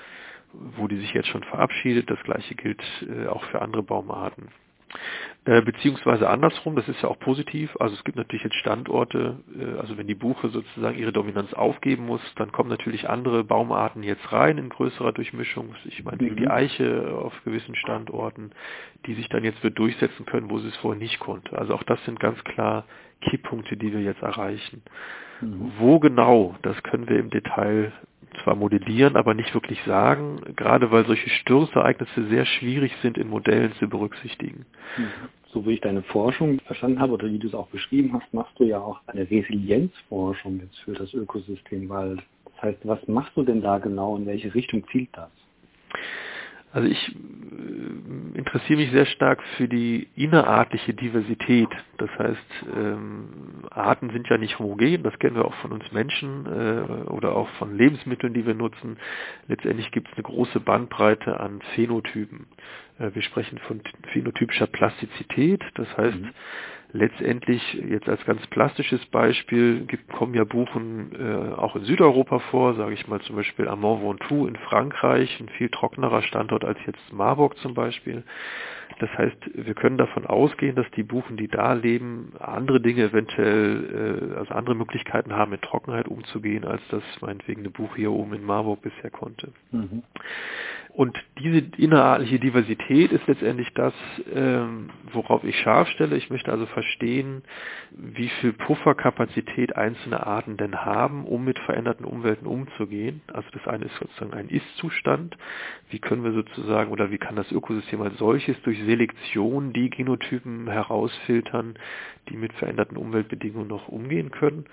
[0.53, 2.10] wo die sich jetzt schon verabschiedet.
[2.10, 4.49] Das gleiche gilt äh, auch für andere Baumarten.
[5.45, 7.75] Äh, beziehungsweise andersrum, das ist ja auch positiv.
[7.80, 12.06] Also es gibt natürlich jetzt Standorte, äh, also wenn die Buche sozusagen ihre Dominanz aufgeben
[12.06, 15.75] muss, dann kommen natürlich andere Baumarten jetzt rein in größerer Durchmischung.
[15.86, 16.36] Ich meine, mhm.
[16.36, 18.52] die Eiche auf gewissen Standorten,
[19.06, 21.58] die sich dann jetzt wird durchsetzen können, wo sie es vorher nicht konnte.
[21.58, 22.86] Also auch das sind ganz klar
[23.21, 24.82] Kipppunkte, die wir jetzt erreichen.
[25.41, 25.71] Mhm.
[25.78, 27.91] Wo genau, das können wir im Detail
[28.43, 33.73] zwar modellieren, aber nicht wirklich sagen, gerade weil solche Störungsereignisse sehr schwierig sind in Modellen
[33.73, 34.65] zu berücksichtigen.
[34.97, 35.30] Mhm.
[35.52, 38.60] So wie ich deine Forschung verstanden habe oder wie du es auch beschrieben hast, machst
[38.60, 42.21] du ja auch eine Resilienzforschung jetzt für das Ökosystem Wald.
[42.45, 45.32] Das heißt, was machst du denn da genau, in welche Richtung zielt das?
[46.71, 51.69] Also ich äh, interessiere mich sehr stark für die innerartliche Diversität.
[51.97, 56.45] Das heißt, ähm, Arten sind ja nicht homogen, das kennen wir auch von uns Menschen
[56.45, 58.97] äh, oder auch von Lebensmitteln, die wir nutzen.
[59.47, 62.45] Letztendlich gibt es eine große Bandbreite an Phänotypen.
[62.99, 63.82] Äh, wir sprechen von
[64.13, 66.29] phänotypischer Plastizität, das heißt, mhm
[66.91, 72.73] letztendlich jetzt als ganz plastisches Beispiel gibt, kommen ja Buchen äh, auch in Südeuropa vor,
[72.75, 76.80] sage ich mal zum Beispiel am Mont Ventoux in Frankreich, ein viel trockenerer Standort als
[76.86, 78.23] jetzt Marburg zum Beispiel.
[78.99, 84.32] Das heißt, wir können davon ausgehen, dass die Buchen, die da leben, andere Dinge eventuell,
[84.34, 88.34] äh, also andere Möglichkeiten haben, mit Trockenheit umzugehen, als das meinetwegen eine Buche hier oben
[88.34, 89.52] in Marburg bisher konnte.
[89.71, 90.04] Mhm.
[90.99, 93.93] Und diese innerartliche Diversität ist letztendlich das,
[94.34, 96.17] ähm, worauf ich scharf stelle.
[96.17, 97.44] Ich möchte also verstehen,
[97.92, 103.22] wie viel Pufferkapazität einzelne Arten denn haben, um mit veränderten Umwelten umzugehen.
[103.34, 105.38] Also das eine ist sozusagen ein Ist-Zustand.
[105.89, 110.70] Wie können wir sozusagen oder wie kann das Ökosystem als solches durch Selektion die Genotypen
[110.70, 111.78] herausfiltern,
[112.30, 114.65] die mit veränderten Umweltbedingungen noch umgehen können?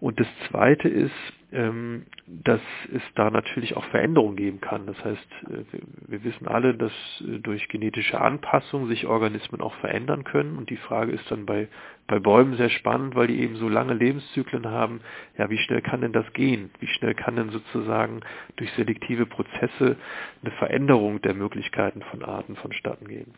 [0.00, 1.12] Und das Zweite ist,
[1.50, 2.60] ähm, dass
[2.92, 4.86] es da natürlich auch Veränderungen geben kann.
[4.86, 5.64] Das heißt, äh,
[6.06, 10.58] wir wissen alle, dass äh, durch genetische Anpassung sich Organismen auch verändern können.
[10.58, 11.68] Und die Frage ist dann bei,
[12.06, 15.00] bei Bäumen sehr spannend, weil die eben so lange Lebenszyklen haben.
[15.36, 16.70] Ja, wie schnell kann denn das gehen?
[16.80, 18.20] Wie schnell kann denn sozusagen
[18.56, 19.96] durch selektive Prozesse
[20.42, 23.34] eine Veränderung der Möglichkeiten von Arten vonstatten gehen?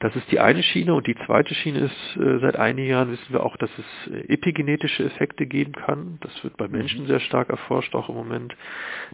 [0.00, 3.32] Das ist die eine Schiene und die zweite Schiene ist, äh, seit einigen Jahren wissen
[3.32, 6.18] wir auch, dass es äh, epigenetische Effekte geben kann.
[6.20, 7.06] Das wird bei Menschen mhm.
[7.08, 8.56] sehr stark erforscht, auch im Moment.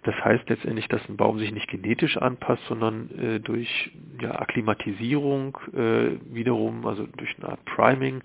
[0.04, 5.58] Das heißt letztendlich, dass ein Baum sich nicht genetisch anpasst, sondern äh, durch ja, Akklimatisierung
[5.74, 8.22] äh, wiederum, also durch eine Art Priming,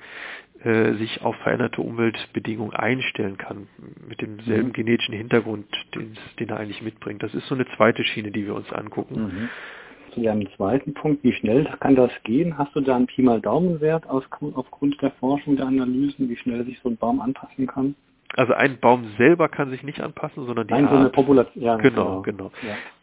[0.64, 3.68] äh, sich auf veränderte Umweltbedingungen einstellen kann,
[4.08, 4.74] mit demselben mhm.
[4.74, 7.22] genetischen Hintergrund, den, den er eigentlich mitbringt.
[7.22, 9.22] Das ist so eine zweite Schiene, die wir uns angucken.
[9.22, 9.50] Mhm.
[10.18, 11.24] Zu deinem zweiten Punkt.
[11.24, 12.58] Wie schnell kann das gehen?
[12.58, 14.24] Hast du da einen Pi mal Daumenwert aus,
[14.56, 17.96] aufgrund der Forschung, der Analysen, wie schnell sich so ein Baum anpassen kann?
[18.36, 20.94] Also ein Baum selber kann sich nicht anpassen, sondern die Nein, Art.
[20.94, 21.64] so eine Population.
[21.64, 22.50] Ja, genau, genau.
[22.50, 22.52] genau.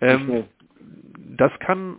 [0.01, 0.45] Ja, ähm,
[1.37, 1.97] das kann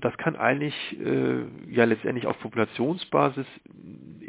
[0.00, 3.46] das kann eigentlich äh, ja letztendlich auf Populationsbasis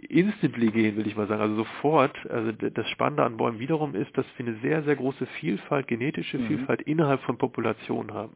[0.08, 2.16] instantly gehen, will ich mal sagen, also sofort.
[2.30, 6.38] Also das Spannende an Bäumen wiederum ist, dass wir eine sehr, sehr große Vielfalt, genetische
[6.38, 6.48] mhm.
[6.48, 8.34] Vielfalt innerhalb von Populationen haben.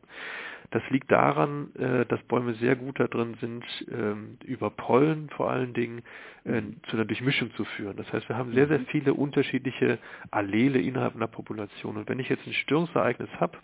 [0.71, 5.73] Das liegt daran, äh, dass Bäume sehr gut darin sind, ähm, über Pollen vor allen
[5.73, 6.01] Dingen
[6.43, 7.95] äh, zu einer Durchmischung zu führen.
[7.95, 8.86] Das heißt, wir haben sehr, sehr mhm.
[8.88, 9.97] viele unterschiedliche
[10.30, 11.95] Allele innerhalb einer Population.
[11.95, 13.58] Und wenn ich jetzt ein Störungsereignis habe,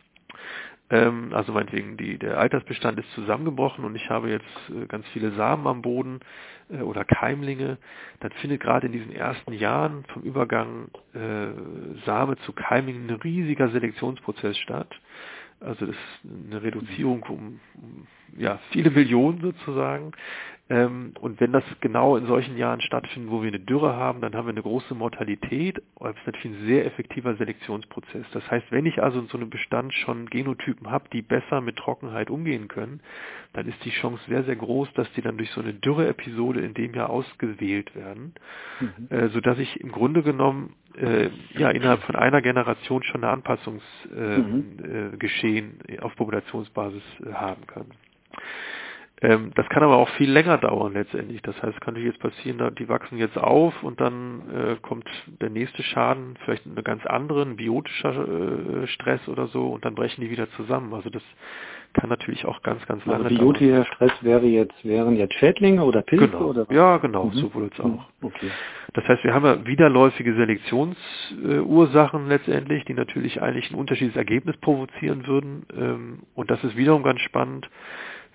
[0.90, 5.32] ähm, also meinetwegen die, der Altersbestand ist zusammengebrochen und ich habe jetzt äh, ganz viele
[5.32, 6.20] Samen am Boden
[6.70, 7.78] oder Keimlinge,
[8.22, 11.50] dann findet gerade in diesen ersten Jahren vom Übergang äh,
[12.06, 14.90] Same zu Keimlingen ein riesiger Selektionsprozess statt.
[15.60, 20.12] Also das ist eine Reduzierung um, um ja, viele Millionen sozusagen.
[20.70, 24.34] Ähm, und wenn das genau in solchen Jahren stattfindet, wo wir eine Dürre haben, dann
[24.34, 25.82] haben wir eine große Mortalität.
[26.00, 28.26] Das ist natürlich ein sehr effektiver Selektionsprozess.
[28.32, 31.76] Das heißt, wenn ich also in so einem Bestand schon Genotypen habe, die besser mit
[31.76, 33.02] Trockenheit umgehen können,
[33.52, 36.74] dann ist die Chance sehr, sehr groß, dass die dann durch so eine Dürre-Episode in
[36.74, 38.34] dem Jahr ausgewählt werden,
[38.80, 39.16] mhm.
[39.16, 45.80] äh, sodass ich im Grunde genommen äh, ja innerhalb von einer Generation schon eine Anpassungsgeschehen
[45.88, 45.98] äh, mhm.
[45.98, 47.88] äh, auf Populationsbasis äh, haben kann.
[49.22, 51.42] Ähm, das kann aber auch viel länger dauern letztendlich.
[51.42, 55.10] Das heißt, es kann natürlich jetzt passieren, die wachsen jetzt auf und dann kommt
[55.42, 60.20] der nächste Schaden, vielleicht eine ganz andere, ein biotischer Stress oder so und dann brechen
[60.22, 60.94] die wieder zusammen.
[60.94, 61.24] Also das
[61.94, 66.02] kann natürlich auch ganz, ganz lange also biotischer Stress wäre jetzt, wären jetzt Schädlinge oder
[66.02, 66.46] Pilze genau.
[66.46, 66.76] oder was?
[66.76, 67.34] Ja, genau, mhm.
[67.34, 67.86] sowohl als auch.
[67.86, 68.00] Mhm.
[68.22, 68.50] Okay.
[68.94, 75.26] Das heißt, wir haben ja widerläufige Selektionsursachen letztendlich, die natürlich eigentlich ein unterschiedliches Ergebnis provozieren
[75.28, 75.66] würden.
[75.76, 77.70] Ähm, und das ist wiederum ganz spannend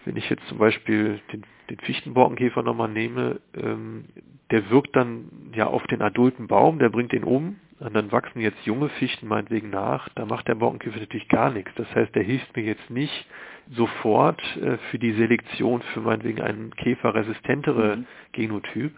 [0.09, 4.07] wenn ich jetzt zum Beispiel den, den Fichtenborkenkäfer nochmal nehme, ähm,
[4.51, 8.41] der wirkt dann ja auf den adulten Baum, der bringt den um, und dann wachsen
[8.41, 11.71] jetzt junge Fichten meinetwegen nach, da macht der Borkenkäfer natürlich gar nichts.
[11.77, 13.27] Das heißt, der hilft mir jetzt nicht
[13.71, 18.07] sofort äh, für die Selektion für meinetwegen einen käferresistentere mhm.
[18.33, 18.93] Genotyp,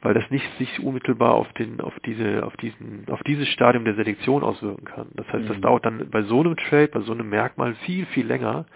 [0.00, 3.94] weil das nicht sich unmittelbar auf den, auf diese, auf diesen, auf dieses Stadium der
[3.94, 5.08] Selektion auswirken kann.
[5.14, 5.62] Das heißt, das mhm.
[5.62, 8.66] dauert dann bei so einem Trait, bei so einem Merkmal viel, viel länger,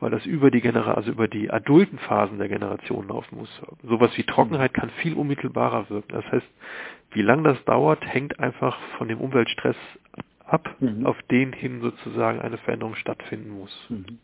[0.00, 3.62] weil das über die Genera also über die adulten Phasen der Generation laufen muss.
[3.84, 6.12] Sowas wie Trockenheit kann viel unmittelbarer wirken.
[6.12, 6.46] Das heißt,
[7.12, 9.76] wie lange das dauert, hängt einfach von dem Umweltstress
[10.44, 11.06] ab, mhm.
[11.06, 13.86] auf den hin sozusagen eine Veränderung stattfinden muss.
[13.88, 14.18] Mhm.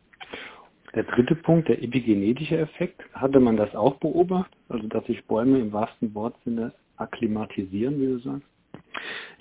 [0.94, 4.58] Der dritte Punkt, der epigenetische Effekt, hatte man das auch beobachtet?
[4.68, 8.48] Also, dass sich Bäume im wahrsten Wortsinne akklimatisieren, wie du sagst?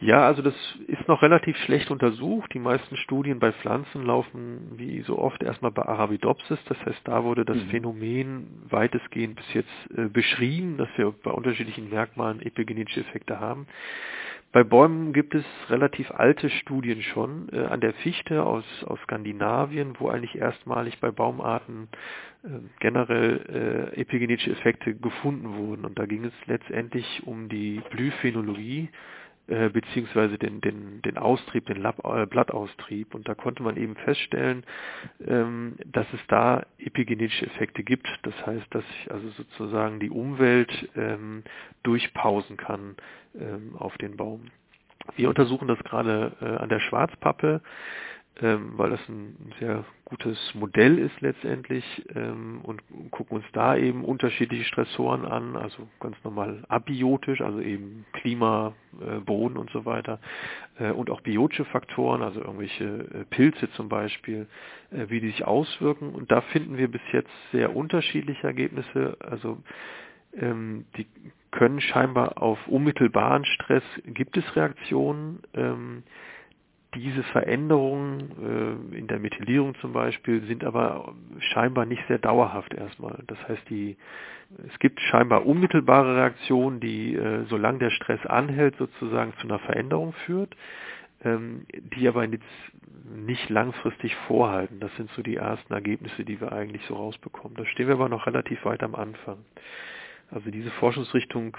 [0.01, 0.55] Ja, also das
[0.87, 2.53] ist noch relativ schlecht untersucht.
[2.53, 6.59] Die meisten Studien bei Pflanzen laufen wie so oft erstmal bei Arabidopsis.
[6.69, 7.69] Das heißt, da wurde das mhm.
[7.69, 13.67] Phänomen weitestgehend bis jetzt äh, beschrieben, dass wir bei unterschiedlichen Merkmalen epigenetische Effekte haben.
[14.53, 19.95] Bei Bäumen gibt es relativ alte Studien schon äh, an der Fichte aus, aus Skandinavien,
[19.99, 21.89] wo eigentlich erstmalig bei Baumarten
[22.43, 22.47] äh,
[22.79, 25.83] generell äh, epigenetische Effekte gefunden wurden.
[25.83, 28.89] Und da ging es letztendlich um die Blühphenologie
[29.49, 33.15] äh, beziehungsweise den, den, den Austrieb, den Lab, äh, Blattaustrieb.
[33.15, 34.63] Und da konnte man eben feststellen,
[35.25, 38.07] ähm, dass es da epigenetische Effekte gibt.
[38.23, 41.43] Das heißt, dass sich also sozusagen die Umwelt ähm,
[41.83, 42.95] durchpausen kann
[43.39, 44.45] ähm, auf den Baum.
[45.15, 47.61] Wir untersuchen das gerade äh, an der Schwarzpappe
[48.41, 51.83] ähm, weil das ein sehr gutes Modell ist letztendlich
[52.15, 58.05] ähm, und gucken uns da eben unterschiedliche Stressoren an, also ganz normal abiotisch, also eben
[58.13, 60.19] Klima, äh, Boden und so weiter
[60.79, 64.47] äh, und auch biotische Faktoren, also irgendwelche äh, Pilze zum Beispiel,
[64.91, 66.09] äh, wie die sich auswirken.
[66.09, 69.57] Und da finden wir bis jetzt sehr unterschiedliche Ergebnisse, also
[70.33, 71.07] ähm, die
[71.51, 76.03] können scheinbar auf unmittelbaren Stress gibt es Reaktionen, ähm,
[76.95, 83.23] diese Veränderungen äh, in der Methylierung zum Beispiel sind aber scheinbar nicht sehr dauerhaft erstmal.
[83.27, 83.95] Das heißt, die,
[84.67, 90.13] es gibt scheinbar unmittelbare Reaktionen, die, äh, solange der Stress anhält, sozusagen zu einer Veränderung
[90.25, 90.55] führt,
[91.23, 92.43] ähm, die aber jetzt
[93.15, 94.79] nicht langfristig vorhalten.
[94.79, 97.55] Das sind so die ersten Ergebnisse, die wir eigentlich so rausbekommen.
[97.55, 99.37] Da stehen wir aber noch relativ weit am Anfang.
[100.31, 101.57] Also diese Forschungsrichtung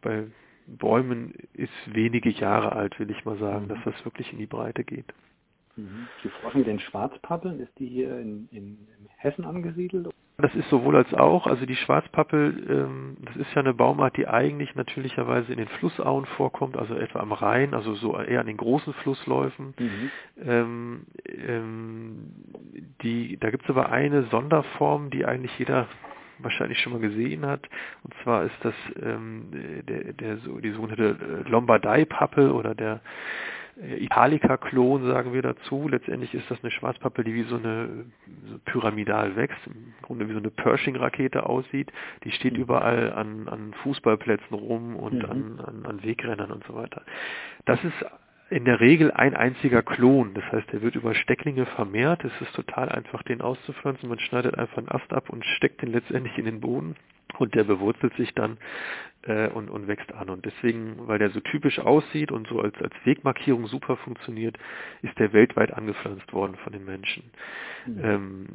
[0.00, 0.24] bei
[0.66, 3.68] Bäumen ist wenige Jahre alt, will ich mal sagen, mhm.
[3.68, 5.12] dass das wirklich in die Breite geht.
[5.76, 6.08] Mhm.
[6.22, 10.08] Die Forschung mit den Schwarzpappeln, ist die hier in, in, in Hessen angesiedelt?
[10.38, 11.46] Das ist sowohl als auch.
[11.46, 16.26] Also die Schwarzpappel, ähm, das ist ja eine Baumart, die eigentlich natürlicherweise in den Flussauen
[16.26, 19.74] vorkommt, also etwa am Rhein, also so eher an den großen Flussläufen.
[19.78, 20.10] Mhm.
[20.42, 22.32] Ähm, ähm,
[23.02, 25.86] die, da gibt es aber eine Sonderform, die eigentlich jeder
[26.44, 27.68] wahrscheinlich schon mal gesehen hat.
[28.02, 29.48] Und zwar ist das ähm,
[29.88, 33.00] der, der, so, die sogenannte Lombardei-Pappel oder der
[33.80, 35.88] äh, Italica-Klon sagen wir dazu.
[35.88, 38.06] Letztendlich ist das eine Schwarzpappe, die wie so eine
[38.46, 41.92] so pyramidal wächst, im Grunde wie so eine Pershing-Rakete aussieht.
[42.24, 42.60] Die steht mhm.
[42.60, 45.30] überall an, an Fußballplätzen rum und mhm.
[45.30, 47.02] an, an, an Wegrennern und so weiter.
[47.64, 48.04] Das ist
[48.52, 50.34] in der Regel ein einziger Klon.
[50.34, 52.22] Das heißt, der wird über Stecklinge vermehrt.
[52.24, 54.08] Es ist total einfach, den auszupflanzen.
[54.08, 56.94] Man schneidet einfach einen Ast ab und steckt den letztendlich in den Boden
[57.38, 58.58] und der bewurzelt sich dann
[59.22, 60.30] äh, und, und wächst an.
[60.30, 64.56] Und deswegen, weil der so typisch aussieht und so als, als Wegmarkierung super funktioniert,
[65.02, 67.24] ist der weltweit angepflanzt worden von den Menschen.
[67.86, 68.00] Mhm.
[68.02, 68.46] Ähm,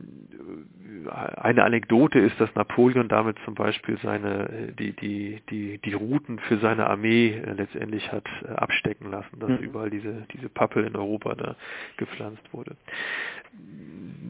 [1.35, 6.57] eine Anekdote ist, dass Napoleon damit zum Beispiel seine die die die die Routen für
[6.57, 9.57] seine Armee äh, letztendlich hat äh, abstecken lassen, dass mhm.
[9.57, 11.55] überall diese diese Pappel in Europa da
[11.97, 12.75] gepflanzt wurde.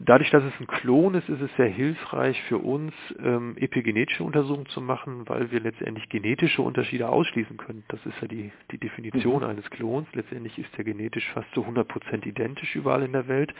[0.08, 4.64] Dadurch, dass es ein Klon ist, ist es sehr hilfreich für uns, ähm, epigenetische Untersuchungen
[4.68, 7.84] zu machen, weil wir letztendlich genetische Unterschiede ausschließen können.
[7.88, 9.50] Das ist ja die, die Definition mhm.
[9.50, 10.08] eines Klons.
[10.14, 13.52] Letztendlich ist er genetisch fast zu 100% identisch überall in der Welt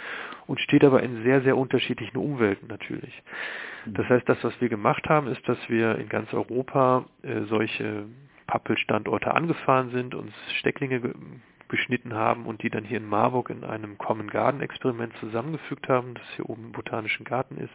[0.46, 3.22] und steht aber in sehr, sehr unterschiedlichen Umwelten natürlich.
[3.84, 3.92] Mhm.
[3.92, 8.06] Das heißt, das, was wir gemacht haben, ist, dass wir in ganz Europa äh, solche
[8.46, 11.12] Pappelstandorte angefahren sind, uns Stecklinge
[11.68, 16.14] geschnitten haben und die dann hier in Marburg in einem Common Garden Experiment zusammengefügt haben,
[16.14, 17.74] das hier oben im Botanischen Garten ist.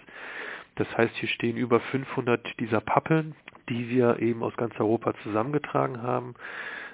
[0.76, 3.36] Das heißt, hier stehen über 500 dieser Pappeln,
[3.70, 6.34] die wir eben aus ganz Europa zusammengetragen haben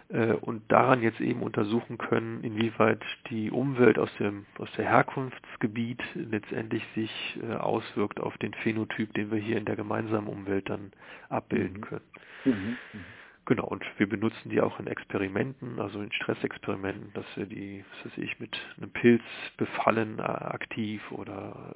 [0.09, 6.01] äh, und daran jetzt eben untersuchen können, inwieweit die Umwelt aus dem aus der Herkunftsgebiet
[6.15, 10.91] letztendlich sich äh, auswirkt auf den Phänotyp, den wir hier in der gemeinsamen Umwelt dann
[11.29, 11.81] abbilden mhm.
[11.81, 12.05] können.
[12.45, 12.77] Mhm.
[12.93, 13.05] Mhm.
[13.49, 18.11] Genau, und wir benutzen die auch in Experimenten, also in Stressexperimenten, dass wir die, was
[18.11, 19.23] weiß ich, mit einem Pilz
[19.57, 21.73] befallen äh, aktiv oder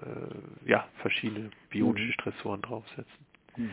[0.65, 2.11] äh, ja, verschiedene biotische mhm.
[2.11, 3.25] Stressoren draufsetzen.
[3.57, 3.71] Mhm.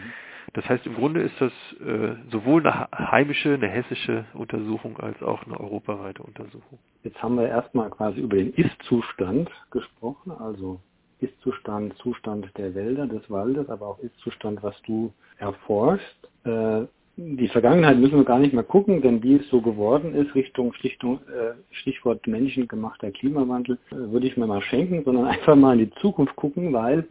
[0.54, 1.52] Das heißt, im Grunde ist das
[1.86, 6.78] äh, sowohl eine heimische, eine hessische Untersuchung als auch eine europaweite Untersuchung.
[7.02, 10.80] Jetzt haben wir erstmal quasi über den Ist-Zustand gesprochen, also
[11.18, 16.30] Ist-Zustand, Zustand der Wälder, des Waldes, aber auch Ist-Zustand, was du erforschst.
[16.44, 16.86] Äh,
[17.22, 20.72] die Vergangenheit müssen wir gar nicht mehr gucken, denn wie es so geworden ist, Richtung
[20.72, 25.90] Schlichtung, äh, Stichwort menschengemachter Klimawandel, äh, würde ich mir mal schenken, sondern einfach mal in
[25.90, 27.06] die Zukunft gucken, weil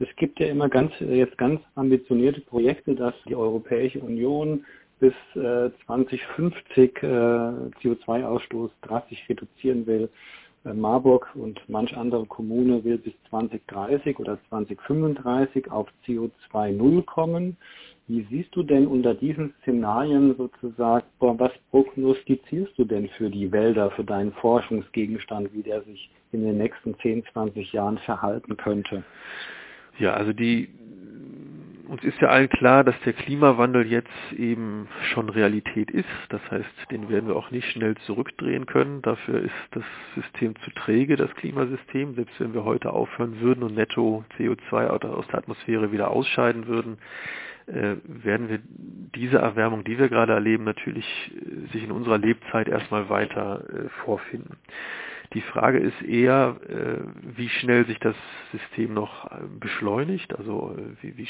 [0.00, 4.66] es gibt ja immer ganz, jetzt ganz ambitionierte Projekte, dass die Europäische Union
[5.00, 10.10] bis äh, 2050 äh, CO2-Ausstoß drastisch reduzieren will.
[10.72, 17.58] Marburg und manch andere Kommune will bis 2030 oder 2035 auf CO2 Null kommen.
[18.06, 23.90] Wie siehst du denn unter diesen Szenarien sozusagen, was prognostizierst du denn für die Wälder,
[23.92, 29.04] für deinen Forschungsgegenstand, wie der sich in den nächsten 10, 20 Jahren verhalten könnte?
[29.98, 30.68] Ja, also die,
[31.88, 36.08] uns ist ja allen klar, dass der Klimawandel jetzt eben schon Realität ist.
[36.28, 39.00] Das heißt, den werden wir auch nicht schnell zurückdrehen können.
[39.00, 42.16] Dafür ist das System zu träge, das Klimasystem.
[42.16, 46.98] Selbst wenn wir heute aufhören würden und netto CO2 aus der Atmosphäre wieder ausscheiden würden,
[47.66, 48.58] äh, werden wir
[49.14, 53.88] diese Erwärmung, die wir gerade erleben, natürlich äh, sich in unserer Lebzeit erstmal weiter äh,
[54.04, 54.56] vorfinden.
[55.32, 56.56] Die Frage ist eher,
[57.34, 58.14] wie schnell sich das
[58.52, 61.26] System noch beschleunigt, also wie, wie,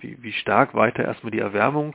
[0.00, 1.94] wie, wie stark weiter erstmal die Erwärmung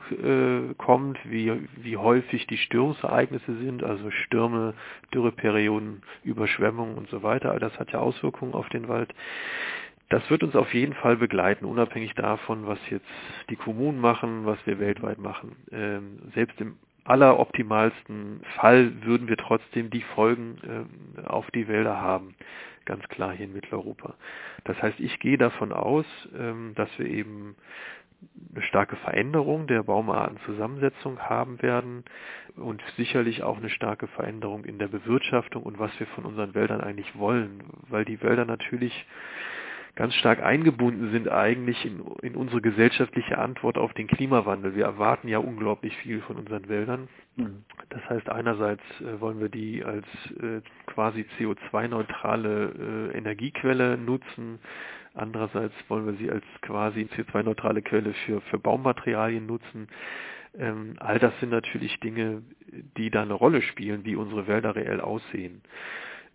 [0.78, 4.74] kommt, wie, wie häufig die Störungsereignisse sind, also Stürme,
[5.12, 7.50] Dürreperioden, Überschwemmungen und so weiter.
[7.50, 9.12] All das hat ja Auswirkungen auf den Wald.
[10.10, 13.06] Das wird uns auf jeden Fall begleiten, unabhängig davon, was jetzt
[13.48, 15.56] die Kommunen machen, was wir weltweit machen.
[15.70, 22.34] Ähm, selbst im alleroptimalsten Fall würden wir trotzdem die Folgen ähm, auf die Wälder haben,
[22.84, 24.14] ganz klar hier in Mitteleuropa.
[24.64, 27.54] Das heißt, ich gehe davon aus, ähm, dass wir eben
[28.52, 32.04] eine starke Veränderung der Baumartenzusammensetzung haben werden
[32.56, 36.80] und sicherlich auch eine starke Veränderung in der Bewirtschaftung und was wir von unseren Wäldern
[36.80, 39.06] eigentlich wollen, weil die Wälder natürlich
[39.96, 44.74] ganz stark eingebunden sind eigentlich in, in unsere gesellschaftliche Antwort auf den Klimawandel.
[44.74, 47.08] Wir erwarten ja unglaublich viel von unseren Wäldern.
[47.36, 47.64] Mhm.
[47.90, 50.06] Das heißt, einerseits äh, wollen wir die als
[50.40, 54.58] äh, quasi CO2-neutrale äh, Energiequelle nutzen.
[55.14, 59.88] Andererseits wollen wir sie als quasi CO2-neutrale Quelle für, für Baumaterialien nutzen.
[60.58, 62.42] Ähm, all das sind natürlich Dinge,
[62.96, 65.62] die da eine Rolle spielen, wie unsere Wälder reell aussehen.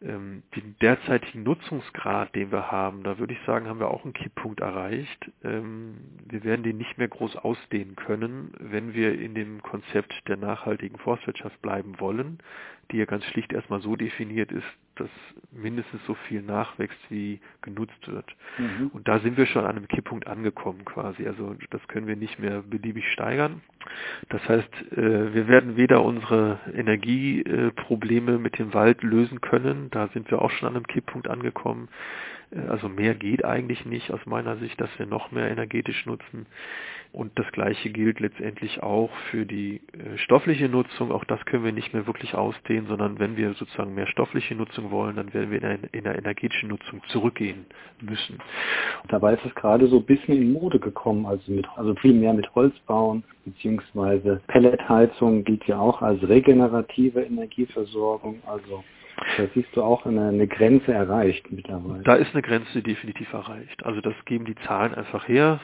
[0.01, 4.13] Ähm, den derzeitigen Nutzungsgrad, den wir haben, da würde ich sagen, haben wir auch einen
[4.13, 5.31] Kipppunkt erreicht.
[5.43, 5.95] Ähm,
[6.27, 10.97] wir werden den nicht mehr groß ausdehnen können, wenn wir in dem Konzept der nachhaltigen
[10.97, 12.39] Forstwirtschaft bleiben wollen,
[12.91, 14.65] die ja ganz schlicht erstmal so definiert ist,
[14.95, 15.09] dass
[15.51, 18.25] mindestens so viel nachwächst, wie genutzt wird.
[18.57, 18.91] Mhm.
[18.93, 21.27] Und da sind wir schon an einem Kipppunkt angekommen quasi.
[21.27, 23.61] Also das können wir nicht mehr beliebig steigern.
[24.29, 30.31] Das heißt, äh, wir werden weder unsere Energieprobleme mit dem Wald lösen können, da sind
[30.31, 31.89] wir auch schon an einem Kipppunkt angekommen.
[32.69, 36.45] Also mehr geht eigentlich nicht aus meiner Sicht, dass wir noch mehr energetisch nutzen.
[37.11, 41.13] Und das Gleiche gilt letztendlich auch für die äh, stoffliche Nutzung.
[41.13, 44.91] Auch das können wir nicht mehr wirklich ausdehnen, sondern wenn wir sozusagen mehr stoffliche Nutzung
[44.91, 45.61] wollen, dann werden wir
[45.93, 47.65] in der energetischen Nutzung zurückgehen
[48.01, 48.39] müssen.
[49.07, 52.33] Dabei ist es gerade so ein bisschen in Mode gekommen, also, mit, also viel mehr
[52.33, 58.41] mit Holz bauen, beziehungsweise Pelletheizung gilt ja auch als regenerative Energieversorgung.
[58.45, 58.83] Also
[59.37, 62.03] da siehst du auch eine, eine, Grenze erreicht mittlerweile.
[62.03, 63.85] Da ist eine Grenze definitiv erreicht.
[63.85, 65.59] Also das geben die Zahlen einfach her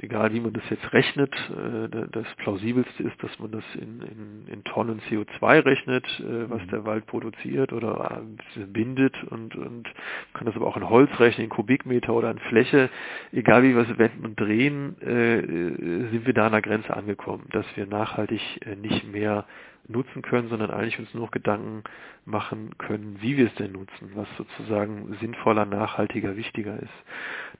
[0.00, 4.52] egal wie man das jetzt rechnet, äh, das plausibelste ist, dass man das in, in,
[4.52, 6.68] in Tonnen CO2 rechnet, äh, was mhm.
[6.68, 8.22] der Wald produziert oder
[8.56, 9.92] äh, bindet und, und
[10.34, 12.88] kann das aber auch in Holz rechnen, in Kubikmeter oder in Fläche.
[13.32, 17.66] Egal wie wir es wenden und drehen, sind wir da an der Grenze angekommen, dass
[17.76, 18.40] wir nachhaltig
[18.80, 19.44] nicht mehr
[19.88, 21.82] nutzen können, sondern eigentlich uns nur Gedanken
[22.24, 26.92] machen können, wie wir es denn nutzen, was sozusagen sinnvoller, nachhaltiger, wichtiger ist.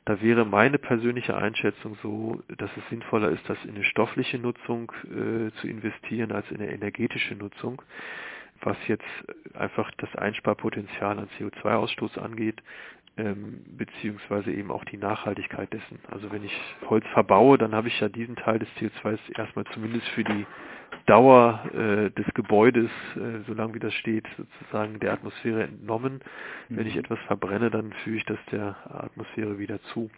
[0.04, 4.92] Da wäre meine persönliche Einschätzung so, dass es sinnvoller ist, das in eine stoffliche Nutzung
[5.04, 7.82] äh, zu investieren als in eine energetische Nutzung,
[8.60, 9.04] was jetzt
[9.54, 12.62] einfach das Einsparpotenzial an CO2-Ausstoß angeht,
[13.16, 15.98] ähm, beziehungsweise eben auch die Nachhaltigkeit dessen.
[16.10, 16.56] Also wenn ich
[16.88, 20.46] Holz verbaue, dann habe ich ja diesen Teil des CO2 erstmal zumindest für die
[21.06, 26.20] Dauer äh, des Gebäudes, äh, solange wie das steht, sozusagen der Atmosphäre entnommen.
[26.68, 26.76] Mhm.
[26.76, 30.10] Wenn ich etwas verbrenne, dann führe ich das der Atmosphäre wieder zu.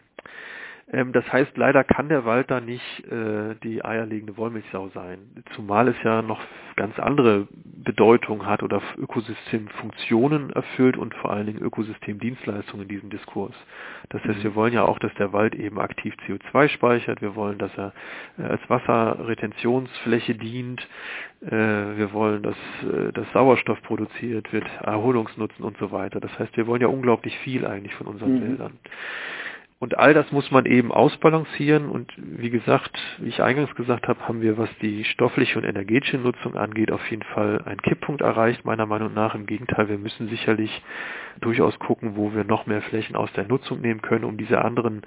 [0.91, 5.87] Ähm, das heißt, leider kann der Wald da nicht äh, die eierlegende Wollmilchsau sein, zumal
[5.87, 6.39] es ja noch
[6.75, 13.55] ganz andere Bedeutung hat oder Ökosystemfunktionen erfüllt und vor allen Dingen Ökosystemdienstleistungen in diesem Diskurs.
[14.09, 14.55] Das heißt, wir mhm.
[14.55, 17.93] wollen ja auch, dass der Wald eben aktiv CO2 speichert, wir wollen, dass er
[18.37, 20.87] äh, als Wasserretentionsfläche dient,
[21.41, 26.19] äh, wir wollen, dass äh, das Sauerstoff produziert wird, Erholungsnutzen und so weiter.
[26.19, 28.41] Das heißt, wir wollen ja unglaublich viel eigentlich von unseren mhm.
[28.41, 28.79] Wäldern.
[29.77, 31.89] Und all das muss man eben ausbalancieren.
[31.89, 36.17] Und wie gesagt, wie ich eingangs gesagt habe, haben wir, was die stoffliche und energetische
[36.17, 39.35] Nutzung angeht, auf jeden Fall einen Kipppunkt erreicht, meiner Meinung nach.
[39.35, 40.81] Im Gegenteil, wir müssen sicherlich
[41.41, 45.01] durchaus gucken, wo wir noch mehr Flächen aus der Nutzung nehmen können, um diese anderen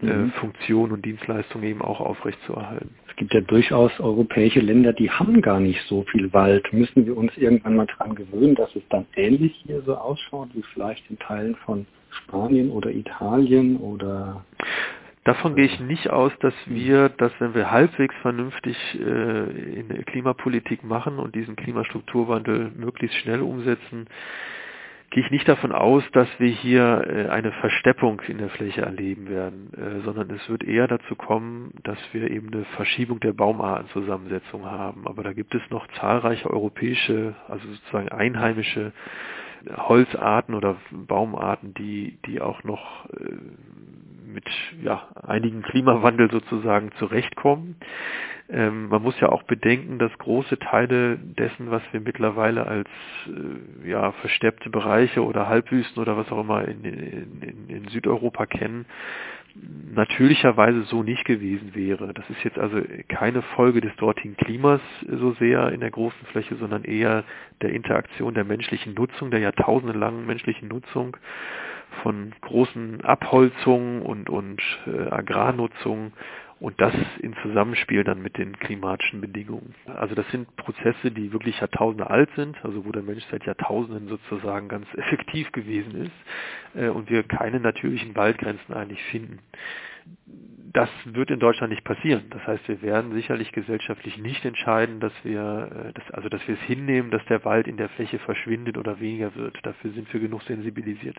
[0.00, 0.30] äh, mhm.
[0.32, 2.94] Funktionen und Dienstleistungen eben auch aufrechtzuerhalten.
[3.08, 6.72] Es gibt ja durchaus europäische Länder, die haben gar nicht so viel Wald.
[6.72, 10.62] Müssen wir uns irgendwann mal daran gewöhnen, dass es dann ähnlich hier so ausschaut, wie
[10.72, 14.44] vielleicht in Teilen von Spanien oder Italien oder
[15.24, 20.04] Davon gehe ich nicht aus, dass wir, dass wenn wir halbwegs vernünftig äh, in der
[20.04, 24.06] Klimapolitik machen und diesen Klimastrukturwandel möglichst schnell umsetzen,
[25.08, 29.30] gehe ich nicht davon aus, dass wir hier äh, eine Versteppung in der Fläche erleben
[29.30, 34.66] werden, äh, sondern es wird eher dazu kommen, dass wir eben eine Verschiebung der Baumartenzusammensetzung
[34.66, 35.06] haben.
[35.06, 38.92] Aber da gibt es noch zahlreiche europäische, also sozusagen einheimische
[39.76, 43.36] Holzarten oder Baumarten, die, die auch noch äh,
[44.26, 44.44] mit
[44.82, 47.76] ja, einigen Klimawandel sozusagen zurechtkommen.
[48.50, 52.88] Ähm, man muss ja auch bedenken, dass große Teile dessen, was wir mittlerweile als
[53.26, 58.84] äh, ja, versteppte Bereiche oder Halbwüsten oder was auch immer in, in, in Südeuropa kennen,
[59.54, 62.12] natürlicherweise so nicht gewesen wäre.
[62.12, 66.56] Das ist jetzt also keine Folge des dortigen Klimas so sehr in der großen Fläche,
[66.56, 67.24] sondern eher
[67.62, 71.16] der Interaktion der menschlichen Nutzung, der jahrtausendelangen menschlichen Nutzung
[72.02, 76.12] von großen Abholzungen und, und äh, Agrarnutzung
[76.64, 79.74] und das in Zusammenspiel dann mit den klimatischen Bedingungen.
[79.84, 84.08] Also das sind Prozesse, die wirklich Jahrtausende alt sind, also wo der Mensch seit Jahrtausenden
[84.08, 89.40] sozusagen ganz effektiv gewesen ist äh, und wir keine natürlichen Waldgrenzen eigentlich finden.
[90.72, 92.24] Das wird in Deutschland nicht passieren.
[92.30, 96.56] Das heißt, wir werden sicherlich gesellschaftlich nicht entscheiden, dass wir, äh, dass, also dass wir
[96.56, 99.56] es hinnehmen, dass der Wald in der Fläche verschwindet oder weniger wird.
[99.62, 101.16] Dafür sind wir genug sensibilisiert.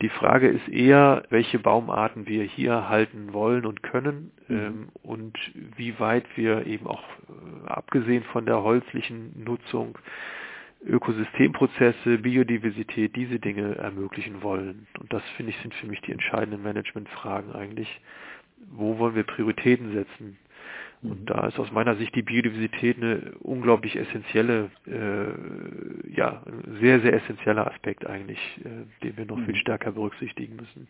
[0.00, 4.56] Die Frage ist eher, welche Baumarten wir hier halten wollen und können mhm.
[4.56, 5.38] ähm, und
[5.76, 9.98] wie weit wir eben auch äh, abgesehen von der holzlichen Nutzung
[10.84, 14.86] Ökosystemprozesse, Biodiversität, diese Dinge ermöglichen wollen.
[14.98, 18.00] Und das finde ich sind für mich die entscheidenden Managementfragen eigentlich.
[18.70, 20.38] Wo wollen wir Prioritäten setzen?
[21.02, 26.42] Und da ist aus meiner Sicht die Biodiversität eine unglaublich essentielle, äh, ja,
[26.78, 29.46] sehr, sehr essentieller Aspekt eigentlich, äh, den wir noch mhm.
[29.46, 30.88] viel stärker berücksichtigen müssen.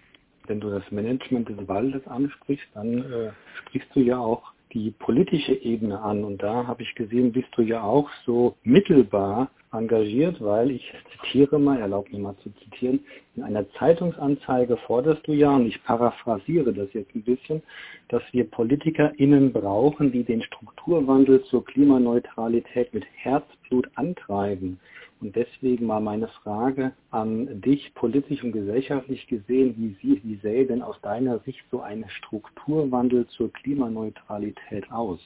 [0.49, 3.30] Wenn du das Management des Waldes ansprichst, dann äh,
[3.61, 6.25] sprichst du ja auch die politische Ebene an.
[6.25, 11.59] Und da habe ich gesehen, bist du ja auch so mittelbar engagiert, weil ich zitiere
[11.59, 13.01] mal, erlaub mir mal zu zitieren,
[13.37, 17.62] in einer Zeitungsanzeige forderst du ja, und ich paraphrasiere das jetzt ein bisschen,
[18.09, 24.81] dass wir PolitikerInnen brauchen, die den Strukturwandel zur Klimaneutralität mit Herzblut antreiben.
[25.21, 30.66] Und deswegen mal meine Frage an dich, politisch und gesellschaftlich gesehen, wie, sie, wie sähe
[30.66, 35.21] denn aus deiner Sicht so ein Strukturwandel zur Klimaneutralität aus?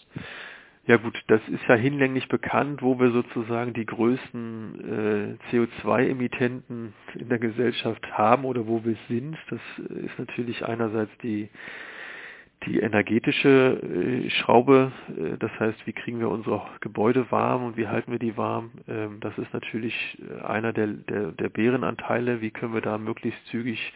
[0.86, 7.28] Ja gut, das ist ja hinlänglich bekannt, wo wir sozusagen die größten äh, CO2-Emittenten in
[7.30, 9.38] der Gesellschaft haben oder wo wir sind.
[9.49, 11.49] Das ist natürlich einerseits die
[12.66, 17.88] die energetische äh, Schraube, äh, das heißt, wie kriegen wir unsere Gebäude warm und wie
[17.88, 22.50] halten wir die warm, ähm, das ist natürlich äh, einer der, der, der Bärenanteile, wie
[22.50, 23.92] können wir da möglichst zügig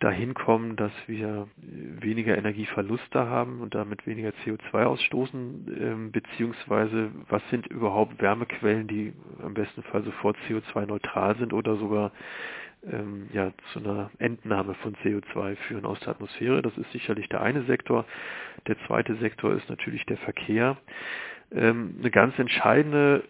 [0.00, 7.42] dahin kommen, dass wir weniger Energieverluste haben und damit weniger CO2 ausstoßen, ähm, beziehungsweise was
[7.50, 12.12] sind überhaupt Wärmequellen, die am besten Fall sofort CO2-neutral sind oder sogar
[12.90, 16.62] ähm, ja, zu einer Entnahme von CO2 führen aus der Atmosphäre.
[16.62, 18.04] Das ist sicherlich der eine Sektor.
[18.66, 20.76] Der zweite Sektor ist natürlich der Verkehr.
[21.52, 23.24] Ähm, eine ganz entscheidende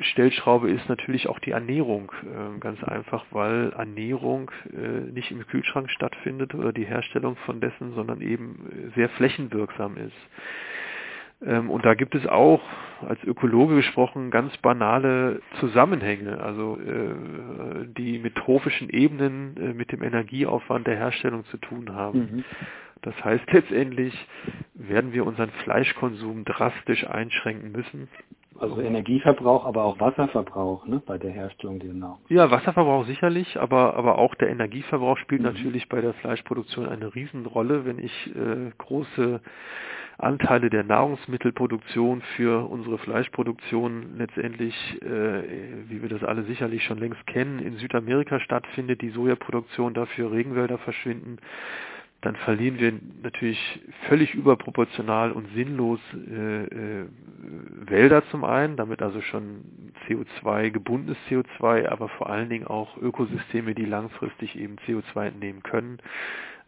[0.00, 2.10] Stellschraube ist natürlich auch die Ernährung.
[2.24, 7.94] Ähm, ganz einfach, weil Ernährung äh, nicht im Kühlschrank stattfindet oder die Herstellung von dessen,
[7.94, 10.16] sondern eben sehr flächenwirksam ist.
[11.44, 12.62] Ähm, und da gibt es auch,
[13.06, 20.02] als Ökologe gesprochen, ganz banale Zusammenhänge, also äh, die mit trophischen Ebenen äh, mit dem
[20.02, 22.18] Energieaufwand der Herstellung zu tun haben.
[22.18, 22.44] Mhm.
[23.02, 24.14] Das heißt, letztendlich
[24.74, 28.08] werden wir unseren Fleischkonsum drastisch einschränken müssen.
[28.58, 32.18] Also Energieverbrauch, aber auch Wasserverbrauch ne, bei der Herstellung dieser Nahrung.
[32.28, 35.48] Ja, Wasserverbrauch sicherlich, aber, aber auch der Energieverbrauch spielt mhm.
[35.48, 37.84] natürlich bei der Fleischproduktion eine Riesenrolle.
[37.84, 39.40] Wenn ich äh, große
[40.18, 47.26] Anteile der Nahrungsmittelproduktion für unsere Fleischproduktion letztendlich, äh, wie wir das alle sicherlich schon längst
[47.26, 51.38] kennen, in Südamerika stattfindet, die Sojaproduktion dafür Regenwälder verschwinden,
[52.22, 52.92] dann verlieren wir
[53.22, 53.58] natürlich
[54.08, 57.06] völlig überproportional und sinnlos äh, äh,
[57.86, 63.74] Wälder zum einen, damit also schon CO2, gebundenes CO2, aber vor allen Dingen auch Ökosysteme,
[63.74, 65.98] die langfristig eben CO2 entnehmen können,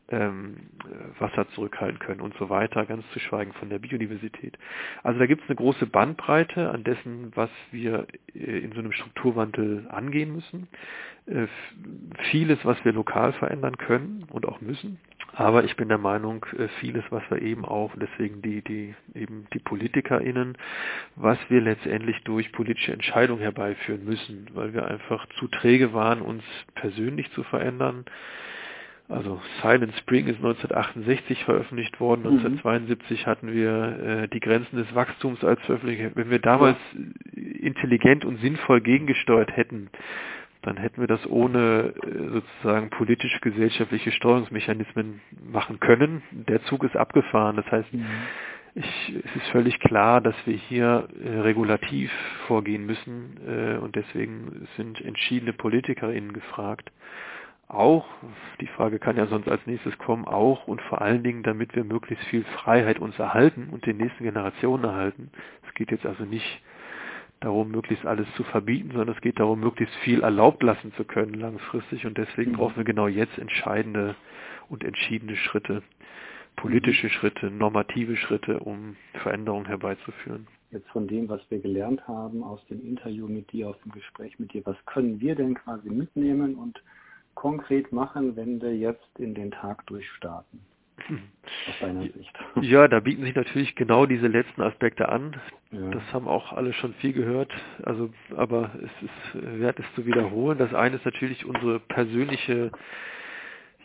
[0.09, 0.57] ähm,
[1.19, 4.59] Wasser zurückhalten können und so weiter, ganz zu schweigen von der Biodiversität.
[5.03, 8.93] Also da gibt es eine große Bandbreite an dessen, was wir äh, in so einem
[8.93, 10.69] Strukturwandel angehen müssen.
[11.27, 11.47] Äh,
[12.31, 14.99] vieles, was wir lokal verändern können und auch müssen.
[15.37, 19.47] Aber ich bin der Meinung, äh, vieles, was wir eben auch, deswegen die, die, eben
[19.53, 20.57] die PolitikerInnen,
[21.16, 26.45] was wir letztendlich durch politische Entscheidungen herbeiführen müssen, weil wir einfach zu träge waren, uns
[26.74, 28.05] persönlich zu verändern.
[29.09, 32.39] Also Silent Spring ist 1968 veröffentlicht worden, mhm.
[32.39, 36.12] 1972 hatten wir äh, die Grenzen des Wachstums als veröffentlicht.
[36.14, 37.43] Wenn wir damals ja.
[37.61, 39.91] intelligent und sinnvoll gegengesteuert hätten,
[40.65, 46.23] dann hätten wir das ohne äh, sozusagen politisch-gesellschaftliche Steuerungsmechanismen machen können.
[46.31, 47.57] Der Zug ist abgefahren.
[47.57, 48.07] Das heißt, mhm.
[48.75, 52.11] ich, es ist völlig klar, dass wir hier äh, regulativ
[52.47, 56.91] vorgehen müssen äh, und deswegen sind entschiedene PolitikerInnen gefragt.
[57.69, 58.07] Auch,
[58.61, 61.83] die Frage kann ja sonst als nächstes kommen, auch und vor allen Dingen, damit wir
[61.83, 65.31] möglichst viel Freiheit uns erhalten und den nächsten Generationen erhalten.
[65.67, 66.62] Es geht jetzt also nicht
[67.45, 71.34] darum, möglichst alles zu verbieten, sondern es geht darum, möglichst viel erlaubt lassen zu können
[71.34, 72.07] langfristig.
[72.07, 72.57] Und deswegen mhm.
[72.57, 74.14] brauchen wir genau jetzt entscheidende
[74.68, 75.82] und entschiedene Schritte,
[76.57, 77.11] politische mhm.
[77.11, 80.47] Schritte, normative Schritte, um Veränderungen herbeizuführen.
[80.70, 84.38] Jetzt von dem, was wir gelernt haben aus dem Interview mit dir, aus dem Gespräch
[84.38, 86.82] mit dir, was können wir denn quasi mitnehmen und
[87.34, 90.61] konkret machen, wenn wir jetzt in den Tag durchstarten?
[91.69, 92.33] Aus deiner Sicht.
[92.63, 95.37] Ja, da bieten sich natürlich genau diese letzten Aspekte an.
[95.71, 95.91] Ja.
[95.91, 97.53] Das haben auch alle schon viel gehört.
[97.83, 100.59] Also, aber es ist wert, es zu wiederholen.
[100.59, 102.71] Das eine ist natürlich unsere persönliche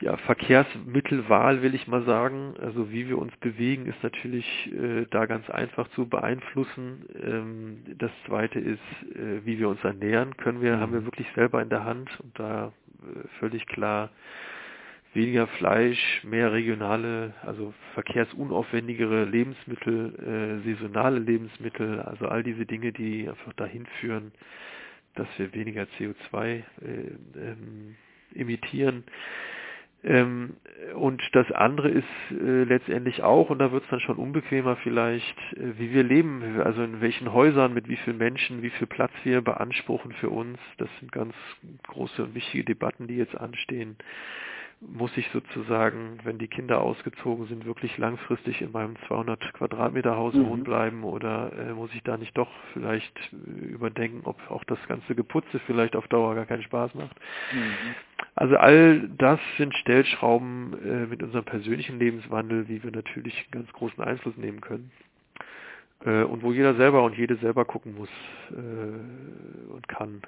[0.02, 2.54] ja, Verkehrsmittelwahl, will ich mal sagen.
[2.62, 7.06] Also wie wir uns bewegen, ist natürlich äh, da ganz einfach zu beeinflussen.
[7.22, 8.80] Ähm, das zweite ist,
[9.16, 10.38] äh, wie wir uns ernähren.
[10.38, 10.80] Können wir, mhm.
[10.80, 14.10] haben wir wirklich selber in der Hand und da äh, völlig klar
[15.14, 23.28] weniger Fleisch, mehr regionale, also verkehrsunaufwendigere Lebensmittel, äh, saisonale Lebensmittel, also all diese Dinge, die
[23.28, 24.32] einfach dahin führen,
[25.16, 26.64] dass wir weniger CO2 äh,
[27.36, 27.96] ähm,
[28.36, 29.04] emittieren.
[30.02, 30.56] Ähm,
[30.96, 35.38] und das andere ist äh, letztendlich auch, und da wird es dann schon unbequemer vielleicht,
[35.54, 39.12] äh, wie wir leben, also in welchen Häusern, mit wie vielen Menschen, wie viel Platz
[39.24, 40.58] wir beanspruchen für uns.
[40.78, 41.34] Das sind ganz
[41.88, 43.98] große und wichtige Debatten, die jetzt anstehen
[44.82, 50.34] muss ich sozusagen, wenn die Kinder ausgezogen sind, wirklich langfristig in meinem 200 Quadratmeter Haus
[50.34, 50.48] mhm.
[50.48, 54.80] wohnen bleiben oder äh, muss ich da nicht doch vielleicht äh, überdenken, ob auch das
[54.88, 57.20] ganze Geputze vielleicht auf Dauer gar keinen Spaß macht.
[57.54, 57.96] Mhm.
[58.36, 63.74] Also all das sind Stellschrauben äh, mit unserem persönlichen Lebenswandel, wie wir natürlich einen ganz
[63.74, 64.92] großen Einfluss nehmen können
[66.06, 68.10] äh, und wo jeder selber und jede selber gucken muss
[68.52, 70.22] äh, und kann,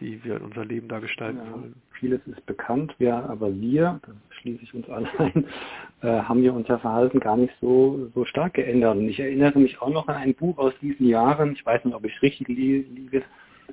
[0.00, 1.74] wie wir unser Leben da gestalten ja, wollen.
[1.92, 5.44] Vieles ist bekannt, ja, aber wir, da schließe ich uns alle ein,
[6.02, 8.96] äh, haben ja unser Verhalten gar nicht so, so stark geändert.
[8.96, 11.94] Und ich erinnere mich auch noch an ein Buch aus diesen Jahren, ich weiß nicht,
[11.94, 13.22] ob ich richtig liege,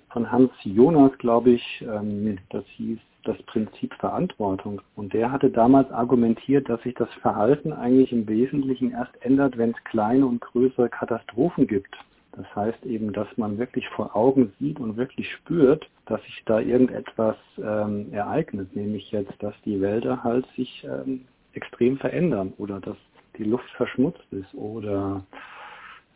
[0.09, 4.81] von Hans Jonas, glaube ich, ähm, das hieß das Prinzip Verantwortung.
[4.95, 9.71] Und der hatte damals argumentiert, dass sich das Verhalten eigentlich im Wesentlichen erst ändert, wenn
[9.71, 11.93] es kleine und größere Katastrophen gibt.
[12.31, 16.59] Das heißt eben, dass man wirklich vor Augen sieht und wirklich spürt, dass sich da
[16.59, 22.97] irgendetwas ähm, ereignet, nämlich jetzt, dass die Wälder halt sich ähm, extrem verändern oder dass
[23.37, 25.23] die Luft verschmutzt ist oder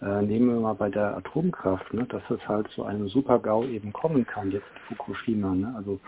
[0.02, 3.94] äh, nehmen wir mal bei der Atomkraft, ne, dass es halt zu einem Supergau eben
[3.94, 5.54] kommen kann, jetzt Fukushima.
[5.54, 5.74] Ne?
[5.76, 6.00] Also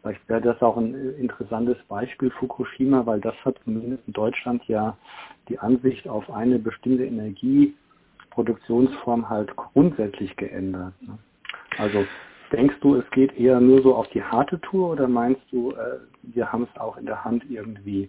[0.00, 4.96] vielleicht wäre das auch ein interessantes Beispiel Fukushima, weil das hat zumindest in Deutschland ja
[5.48, 7.74] die Ansicht auf eine bestimmte Energie
[8.30, 10.94] Produktionsform halt grundsätzlich geändert.
[11.02, 11.18] Ne?
[11.76, 12.06] Also
[12.52, 15.98] denkst du, es geht eher nur so auf die harte Tour oder meinst du, äh,
[16.22, 18.08] wir haben es auch in der Hand irgendwie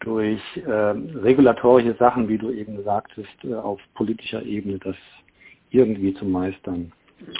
[0.00, 4.96] durch äh, regulatorische Sachen, wie du eben sagtest, äh, auf politischer Ebene das
[5.70, 6.92] irgendwie zu meistern?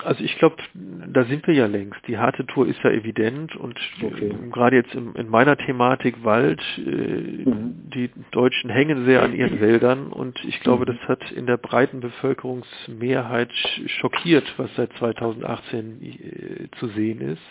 [0.05, 2.01] Also ich glaube, da sind wir ja längst.
[2.07, 4.33] Die harte Tour ist ja evident und okay.
[4.51, 7.91] gerade jetzt in, in, meiner Thematik Wald, äh, mhm.
[7.95, 10.97] die Deutschen hängen sehr an ihren Wäldern und ich glaube, mhm.
[10.97, 13.53] das hat in der breiten Bevölkerungsmehrheit
[13.87, 17.43] schockiert, was seit 2018 äh, zu sehen ist.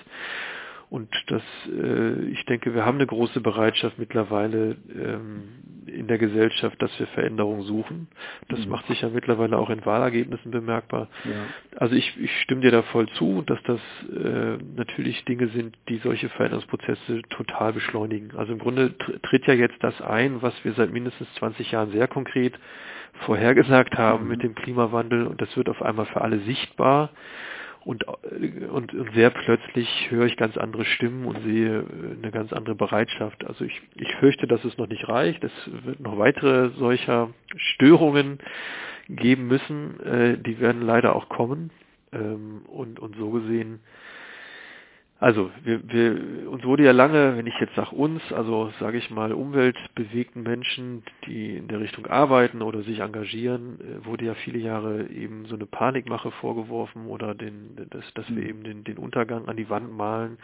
[0.89, 5.43] Und das, äh, ich denke, wir haben eine große Bereitschaft mittlerweile ähm,
[5.85, 8.07] in der Gesellschaft, dass wir Veränderungen suchen.
[8.47, 8.71] Das mhm.
[8.71, 11.07] macht sich ja mittlerweile auch in Wahlergebnissen bemerkbar.
[11.25, 11.31] Ja.
[11.77, 13.79] Also ich, ich stimme dir da voll zu, dass das
[14.11, 18.31] äh, natürlich Dinge sind, die solche Veränderungsprozesse total beschleunigen.
[18.35, 22.07] Also im Grunde tritt ja jetzt das ein, was wir seit mindestens 20 Jahren sehr
[22.07, 22.57] konkret
[23.25, 24.29] vorhergesagt haben mhm.
[24.29, 27.11] mit dem Klimawandel und das wird auf einmal für alle sichtbar
[27.85, 31.85] und, und sehr plötzlich höre ich ganz andere Stimmen und sehe
[32.21, 33.45] eine ganz andere Bereitschaft.
[33.45, 35.43] Also ich, ich fürchte, dass es noch nicht reicht.
[35.43, 35.51] Es
[35.85, 38.39] wird noch weitere solcher Störungen
[39.07, 39.99] geben müssen.
[40.01, 41.71] Äh, die werden leider auch kommen.
[42.11, 43.79] Ähm, und, und so gesehen
[45.19, 49.09] also wir, wir, uns wurde ja lange, wenn ich jetzt sage uns, also sage ich
[49.09, 54.59] mal umweltbewegten Menschen, die in der Richtung arbeiten oder sich engagieren, äh, wurde ja viele
[54.59, 58.49] Jahre eben so eine Panikmache vorgeworfen oder den, dass, dass wir mhm.
[58.49, 60.37] eben den, den Untergang an die Wand malen.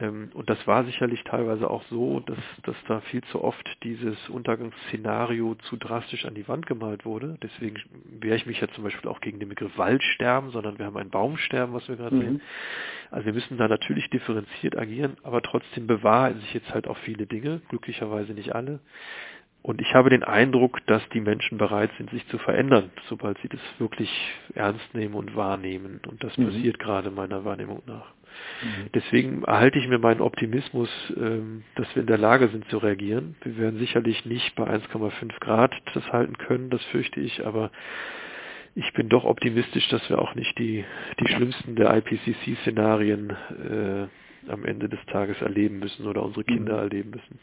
[0.00, 4.28] Ähm, und das war sicherlich teilweise auch so, dass, dass da viel zu oft dieses
[4.28, 7.36] Untergangsszenario zu drastisch an die Wand gemalt wurde.
[7.42, 7.76] Deswegen
[8.20, 11.10] wehre ich mich ja zum Beispiel auch gegen den Begriff Waldsterben, sondern wir haben ein
[11.10, 12.20] Baumsterben, was wir gerade mhm.
[12.20, 12.42] sehen.
[13.10, 17.26] Also wir müssen da natürlich differenziert agieren, aber trotzdem bewahren sich jetzt halt auch viele
[17.26, 18.80] Dinge, glücklicherweise nicht alle.
[19.62, 23.48] Und ich habe den Eindruck, dass die Menschen bereit sind, sich zu verändern, sobald sie
[23.48, 24.10] das wirklich
[24.54, 26.00] ernst nehmen und wahrnehmen.
[26.08, 26.46] Und das mhm.
[26.46, 28.12] passiert gerade meiner Wahrnehmung nach.
[28.62, 28.90] Mhm.
[28.94, 33.36] Deswegen erhalte ich mir meinen Optimismus, ähm, dass wir in der Lage sind zu reagieren.
[33.42, 37.70] Wir werden sicherlich nicht bei 1,5 Grad das halten können, das fürchte ich, aber
[38.74, 40.84] ich bin doch optimistisch, dass wir auch nicht die,
[41.20, 46.82] die schlimmsten der IPCC-Szenarien äh, am Ende des Tages erleben müssen oder unsere Kinder mhm.
[46.82, 47.38] erleben müssen.